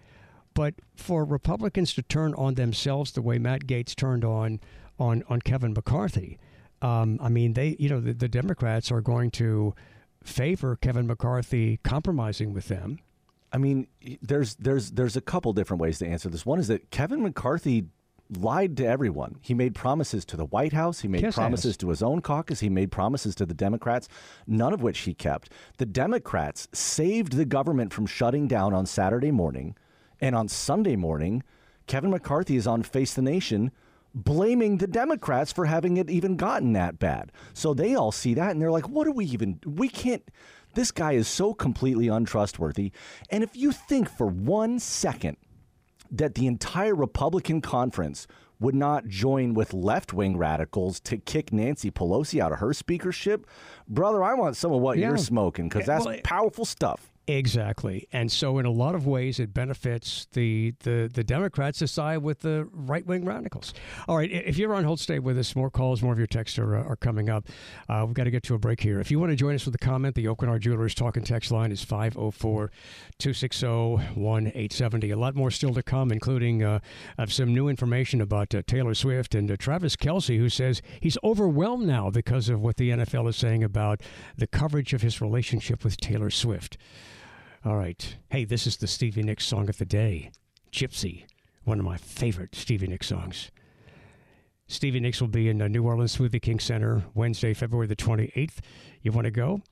but 0.54 0.74
for 0.96 1.24
Republicans 1.24 1.92
to 1.94 2.02
turn 2.02 2.34
on 2.34 2.54
themselves 2.54 3.12
the 3.12 3.22
way 3.22 3.38
Matt 3.38 3.66
Gaetz 3.66 3.94
turned 3.94 4.24
on 4.24 4.60
on 4.98 5.24
on 5.28 5.40
Kevin 5.40 5.72
McCarthy, 5.72 6.38
um, 6.82 7.18
I 7.22 7.28
mean, 7.28 7.54
they, 7.54 7.76
you 7.78 7.88
know, 7.88 8.00
the, 8.00 8.12
the 8.12 8.28
Democrats 8.28 8.92
are 8.92 9.00
going 9.00 9.30
to 9.32 9.74
favor 10.22 10.76
Kevin 10.76 11.06
McCarthy 11.06 11.78
compromising 11.82 12.52
with 12.52 12.68
them. 12.68 12.98
I 13.52 13.58
mean, 13.58 13.86
there's 14.20 14.56
there's 14.56 14.90
there's 14.90 15.16
a 15.16 15.20
couple 15.20 15.52
different 15.52 15.80
ways 15.80 15.98
to 15.98 16.06
answer 16.06 16.28
this. 16.28 16.44
One 16.44 16.58
is 16.58 16.68
that 16.68 16.90
Kevin 16.90 17.22
McCarthy 17.22 17.86
lied 18.30 18.76
to 18.78 18.86
everyone. 18.86 19.36
He 19.42 19.54
made 19.54 19.74
promises 19.74 20.24
to 20.26 20.36
the 20.36 20.46
White 20.46 20.72
House. 20.72 21.00
He 21.00 21.08
made 21.08 21.24
he 21.24 21.30
promises 21.30 21.70
has. 21.72 21.76
to 21.78 21.88
his 21.90 22.02
own 22.02 22.20
caucus. 22.20 22.60
He 22.60 22.68
made 22.68 22.90
promises 22.90 23.34
to 23.36 23.46
the 23.46 23.54
Democrats, 23.54 24.08
none 24.46 24.72
of 24.72 24.82
which 24.82 25.00
he 25.00 25.14
kept. 25.14 25.50
The 25.78 25.86
Democrats 25.86 26.68
saved 26.72 27.34
the 27.34 27.44
government 27.44 27.92
from 27.92 28.06
shutting 28.06 28.48
down 28.48 28.74
on 28.74 28.86
Saturday 28.86 29.30
morning, 29.30 29.76
and 30.24 30.34
on 30.34 30.48
Sunday 30.48 30.96
morning, 30.96 31.42
Kevin 31.87 32.10
McCarthy 32.10 32.56
is 32.56 32.66
on 32.66 32.82
Face 32.82 33.12
the 33.12 33.20
Nation 33.20 33.70
blaming 34.14 34.78
the 34.78 34.87
Democrats 34.87 35.52
for 35.52 35.66
having 35.66 35.98
it 35.98 36.08
even 36.08 36.37
gotten 36.37 36.72
that 36.72 36.98
bad. 36.98 37.30
So 37.52 37.74
they 37.74 37.94
all 37.94 38.10
see 38.10 38.32
that 38.32 38.52
and 38.52 38.62
they're 38.62 38.70
like, 38.70 38.88
what 38.88 39.06
are 39.06 39.12
we 39.12 39.26
even 39.26 39.60
we 39.66 39.88
can't 39.88 40.22
this 40.72 40.90
guy 40.90 41.12
is 41.12 41.28
so 41.28 41.52
completely 41.52 42.08
untrustworthy. 42.08 42.90
And 43.28 43.44
if 43.44 43.54
you 43.54 43.70
think 43.70 44.08
for 44.08 44.26
one 44.26 44.78
second 44.78 45.37
that 46.10 46.37
the 46.37 46.46
entire 46.46 46.94
Republican 46.94 47.60
conference 47.60 48.26
would 48.60 48.74
not 48.74 49.06
join 49.06 49.52
with 49.52 49.74
left 49.74 50.14
wing 50.14 50.38
radicals 50.38 51.00
to 51.00 51.18
kick 51.18 51.52
Nancy 51.52 51.90
Pelosi 51.90 52.40
out 52.40 52.50
of 52.52 52.60
her 52.60 52.72
speakership, 52.72 53.46
brother, 53.87 54.24
I 54.24 54.32
want 54.34 54.56
some 54.56 54.72
of 54.72 54.80
what 54.80 54.96
Yeah. 54.96 55.08
you're 55.08 55.18
smoking 55.18 55.68
because 55.68 55.82
eh, 55.82 55.92
that's 55.92 56.06
well, 56.06 56.14
eh, 56.14 56.20
powerful 56.24 56.64
stuff. 56.64 57.12
Exactly, 57.26 58.06
and 58.12 58.30
so 58.30 58.58
in 58.58 58.66
a 58.66 58.70
lot 58.70 58.94
of 58.94 59.06
ways, 59.06 59.40
it 59.40 59.54
benefits 59.54 60.26
the 60.32 60.74
the, 60.80 61.10
the 61.12 61.24
Democrats 61.24 61.78
to 61.78 61.88
side 61.88 62.18
with 62.18 62.40
the 62.40 62.68
right 62.70 63.06
wing 63.06 63.24
radicals. 63.24 63.72
All 64.06 64.18
right, 64.18 64.30
if 64.30 64.58
you're 64.58 64.74
on 64.74 64.84
hold, 64.84 65.00
stay 65.00 65.18
with 65.18 65.38
us. 65.38 65.56
More 65.56 65.70
calls, 65.70 66.02
more 66.02 66.12
of 66.12 66.18
your 66.18 66.26
texts 66.26 66.58
are, 66.58 66.76
are 66.76 66.96
coming 66.96 67.30
up. 67.30 67.48
Uh, 67.88 68.04
we've 68.06 68.14
got 68.14 68.24
to 68.24 68.30
get 68.30 68.42
to 68.42 68.54
a 68.54 68.58
break 68.58 68.80
here. 68.80 69.00
If 69.00 69.10
you 69.10 69.18
want 69.18 69.30
to 69.30 69.37
join 69.37 69.54
us 69.54 69.64
with 69.64 69.74
a 69.74 69.78
comment, 69.78 70.14
the 70.16 70.26
Aucoin 70.26 70.60
Jewelers 70.60 70.94
talk 70.94 71.16
and 71.16 71.24
text 71.24 71.50
line 71.50 71.72
is 71.72 71.82
504 71.82 72.70
260 73.18 73.66
1870. 73.66 75.10
A 75.10 75.16
lot 75.16 75.34
more 75.34 75.50
still 75.50 75.72
to 75.72 75.82
come, 75.82 76.12
including 76.12 76.62
uh, 76.62 76.80
uh, 77.16 77.24
some 77.24 77.54
new 77.54 77.68
information 77.68 78.20
about 78.20 78.54
uh, 78.54 78.60
Taylor 78.66 78.92
Swift 78.92 79.34
and 79.34 79.50
uh, 79.50 79.56
Travis 79.58 79.96
Kelce, 79.96 80.37
who 80.37 80.50
says 80.50 80.82
he's 81.00 81.16
overwhelmed 81.24 81.87
now 81.87 82.10
because 82.10 82.50
of 82.50 82.60
what 82.60 82.76
the 82.76 82.90
NFL 82.90 83.30
is 83.30 83.37
saying 83.37 83.64
about 83.64 84.02
the 84.37 84.46
coverage 84.46 84.92
of 84.92 85.00
his 85.00 85.22
relationship 85.22 85.84
with 85.84 85.96
Taylor 85.96 86.28
Swift. 86.28 86.76
All 87.64 87.77
right. 87.77 88.16
Hey, 88.29 88.44
this 88.44 88.66
is 88.66 88.77
the 88.77 88.87
Stevie 88.87 89.22
Nicks 89.22 89.46
song 89.46 89.70
of 89.70 89.79
the 89.79 89.87
day 89.87 90.31
Gypsy, 90.70 91.24
one 91.64 91.79
of 91.79 91.87
my 91.87 91.96
favorite 91.96 92.55
Stevie 92.55 92.88
Nicks 92.88 93.07
songs. 93.07 93.50
Stevie 94.66 95.00
Nicks 95.00 95.18
will 95.18 95.29
be 95.29 95.48
in 95.48 95.57
the 95.57 95.68
New 95.70 95.83
Orleans 95.83 96.14
Smoothie 96.14 96.42
King 96.42 96.61
Center 96.61 97.05
Wednesday, 97.14 97.55
February 97.55 97.87
the 97.87 97.96
28th. 97.96 98.59
You 99.00 99.12
want 99.12 99.24
to 99.24 99.31
go? 99.31 99.62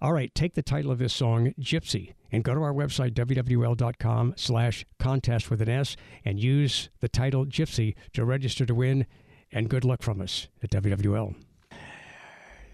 All 0.00 0.12
right, 0.12 0.32
take 0.32 0.54
the 0.54 0.62
title 0.62 0.92
of 0.92 0.98
this 0.98 1.12
song, 1.12 1.52
Gypsy, 1.58 2.12
and 2.30 2.44
go 2.44 2.54
to 2.54 2.62
our 2.62 2.72
website, 2.72 3.14
wwl.com 3.14 4.34
slash 4.36 4.86
contest 5.00 5.50
with 5.50 5.60
an 5.60 5.68
S, 5.68 5.96
and 6.24 6.38
use 6.38 6.88
the 7.00 7.08
title 7.08 7.46
Gypsy 7.46 7.96
to 8.12 8.24
register 8.24 8.64
to 8.64 8.76
win. 8.76 9.06
And 9.50 9.68
good 9.68 9.84
luck 9.84 10.02
from 10.02 10.20
us 10.20 10.46
at 10.62 10.70
WWL. 10.70 11.34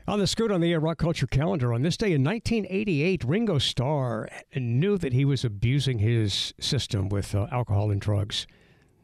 On 0.09 0.21
the 0.21 0.27
Scoot 0.29 0.53
on 0.53 0.61
the 0.61 0.71
Air 0.71 0.79
Rock 0.79 0.99
Culture 0.99 1.27
calendar, 1.27 1.75
on 1.75 1.83
this 1.83 1.97
day 1.97 2.13
in 2.13 2.23
1988, 2.23 3.25
Ringo 3.25 3.59
Starr 3.59 4.29
knew 4.55 4.97
that 4.99 5.13
he 5.13 5.25
was 5.25 5.45
abusing 5.45 5.99
his 5.99 6.55
system 6.61 7.09
with 7.09 7.35
uh, 7.35 7.49
alcohol 7.51 7.91
and 7.91 8.01
drugs. 8.01 8.47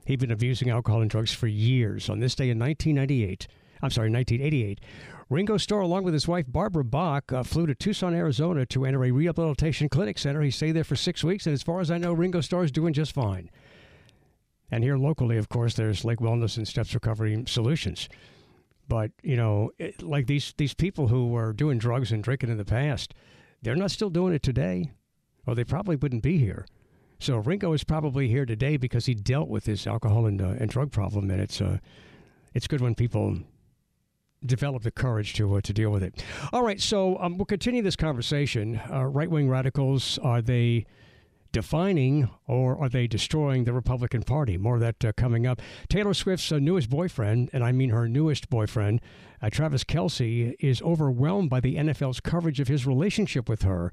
He'd 0.07 0.21
been 0.21 0.31
abusing 0.31 0.71
alcohol 0.71 1.01
and 1.01 1.11
drugs 1.11 1.35
for 1.35 1.49
years. 1.49 2.09
On 2.09 2.21
this 2.21 2.37
day 2.37 2.51
in 2.51 2.59
1998, 2.61 3.49
I'm 3.83 3.91
sorry, 3.91 4.11
1988, 4.11 4.81
Ringo 5.29 5.57
Starr, 5.57 5.81
along 5.81 6.05
with 6.05 6.15
his 6.15 6.29
wife 6.29 6.47
Barbara 6.47 6.85
Bach, 6.85 7.33
uh, 7.33 7.43
flew 7.43 7.67
to 7.67 7.75
Tucson, 7.75 8.15
Arizona 8.15 8.65
to 8.67 8.85
enter 8.85 9.05
a 9.05 9.11
rehabilitation 9.11 9.89
clinic 9.89 10.19
center. 10.19 10.41
He 10.41 10.53
stayed 10.53 10.73
there 10.73 10.85
for 10.85 10.95
six 10.95 11.25
weeks, 11.25 11.47
and 11.47 11.53
as 11.53 11.65
far 11.65 11.81
as 11.81 11.91
I 11.91 11.99
know, 11.99 12.13
Ringo 12.13 12.41
Starr 12.41 12.63
is 12.63 12.71
doing 12.71 12.93
just 12.93 13.13
fine. 13.13 13.51
And 14.71 14.85
here 14.85 14.97
locally, 14.97 15.37
of 15.37 15.49
course, 15.49 15.75
there's 15.75 16.05
Lake 16.05 16.21
Wellness 16.21 16.59
and 16.59 16.69
Steps 16.69 16.95
Recovery 16.95 17.43
Solutions. 17.49 18.09
But 18.89 19.13
you 19.23 19.37
know, 19.37 19.71
it, 19.79 20.03
like 20.03 20.27
these 20.27 20.55
these 20.57 20.75
people 20.75 21.09
who 21.09 21.29
were 21.29 21.53
doing 21.53 21.79
drugs 21.79 22.13
and 22.13 22.23
drinking 22.23 22.51
in 22.51 22.59
the 22.59 22.65
past, 22.65 23.15
they're 23.63 23.77
not 23.77 23.91
still 23.91 24.11
doing 24.11 24.35
it 24.35 24.43
today, 24.43 24.93
or 25.47 25.55
they 25.55 25.65
probably 25.65 25.97
wouldn't 25.97 26.23
be 26.23 26.39
here. 26.39 26.67
So 27.19 27.37
Ringo 27.37 27.73
is 27.73 27.85
probably 27.85 28.27
here 28.27 28.45
today 28.45 28.77
because 28.77 29.07
he 29.07 29.15
dealt 29.15 29.49
with 29.49 29.65
his 29.65 29.87
alcohol 29.87 30.27
and, 30.27 30.43
uh, 30.43 30.55
and 30.59 30.69
drug 30.69 30.91
problem, 30.91 31.31
and 31.31 31.41
it's 31.41 31.61
uh, 31.61 31.79
it's 32.53 32.67
good 32.67 32.81
when 32.81 32.97
people 32.97 33.39
develop 34.45 34.83
the 34.83 34.91
courage 34.91 35.35
to 35.35 35.55
uh, 35.55 35.61
to 35.61 35.73
deal 35.73 35.91
with 35.91 36.03
it. 36.03 36.25
All 36.53 36.65
right, 36.65 36.81
so 36.81 37.17
um, 37.19 37.39
we'll 37.39 37.47
continue 37.47 37.83
this 37.83 37.97
conversation. 37.97 38.81
Uh, 38.91 39.05
right 39.05 39.31
wing 39.31 39.49
radicals 39.49 40.19
are 40.19 40.43
they 40.43 40.87
defining 41.53 42.29
or 42.47 42.77
are 42.79 42.89
they 42.89 43.07
destroying 43.07 43.65
the 43.65 43.73
Republican 43.73 44.23
Party? 44.23 44.57
More 44.57 44.75
of 44.75 44.81
that 44.81 45.05
uh, 45.05 45.13
coming 45.17 45.47
up. 45.47 45.61
Taylor 45.89 46.15
Swift's 46.15 46.51
uh, 46.51 46.59
newest 46.59 46.91
boyfriend, 46.91 47.51
and 47.53 47.63
I 47.63 47.73
mean 47.73 47.91
her 47.91 48.09
newest 48.09 48.51
boyfriend, 48.51 49.01
uh, 49.41 49.51
Travis 49.51 49.85
Kelce, 49.85 50.55
is 50.61 50.83
overwhelmed 50.83 51.51
by 51.51 51.61
the 51.61 51.77
NFL's 51.77 52.21
coverage 52.21 52.61
of 52.61 52.69
his 52.69 52.87
relationship 52.87 53.49
with 53.49 53.63
her. 53.63 53.93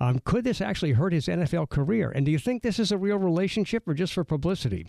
Um, 0.00 0.20
could 0.24 0.44
this 0.44 0.60
actually 0.60 0.92
hurt 0.92 1.12
his 1.12 1.26
NFL 1.26 1.70
career? 1.70 2.10
And 2.10 2.26
do 2.26 2.32
you 2.32 2.38
think 2.38 2.62
this 2.62 2.78
is 2.78 2.92
a 2.92 2.98
real 2.98 3.18
relationship 3.18 3.88
or 3.88 3.94
just 3.94 4.12
for 4.12 4.24
publicity? 4.24 4.86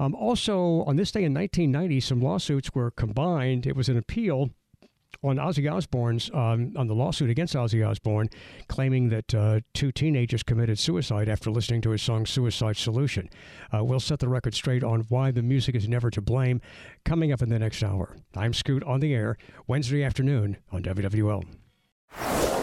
Um, 0.00 0.14
also, 0.14 0.82
on 0.84 0.96
this 0.96 1.12
day 1.12 1.24
in 1.24 1.34
1990, 1.34 2.00
some 2.00 2.20
lawsuits 2.20 2.74
were 2.74 2.90
combined. 2.90 3.66
It 3.66 3.76
was 3.76 3.88
an 3.88 3.96
appeal 3.96 4.50
on 5.22 5.36
Ozzy 5.36 5.70
Osbourne's 5.70 6.30
um, 6.32 6.72
on 6.76 6.86
the 6.86 6.94
lawsuit 6.94 7.30
against 7.30 7.54
Ozzy 7.54 7.86
Osbourne, 7.86 8.28
claiming 8.68 9.08
that 9.08 9.34
uh, 9.34 9.60
two 9.74 9.90
teenagers 9.92 10.42
committed 10.42 10.78
suicide 10.78 11.28
after 11.28 11.50
listening 11.50 11.80
to 11.82 11.90
his 11.90 12.02
song 12.02 12.26
"Suicide 12.26 12.76
Solution." 12.76 13.28
Uh, 13.74 13.84
we'll 13.84 14.00
set 14.00 14.20
the 14.20 14.28
record 14.28 14.54
straight 14.54 14.84
on 14.84 15.00
why 15.08 15.30
the 15.30 15.42
music 15.42 15.74
is 15.74 15.88
never 15.88 16.10
to 16.10 16.20
blame. 16.20 16.60
Coming 17.04 17.32
up 17.32 17.42
in 17.42 17.48
the 17.48 17.58
next 17.58 17.82
hour, 17.82 18.16
I'm 18.36 18.52
Scoot 18.52 18.84
on 18.84 19.00
the 19.00 19.14
air 19.14 19.36
Wednesday 19.66 20.04
afternoon 20.04 20.58
on 20.70 20.82
WWL. 20.82 22.47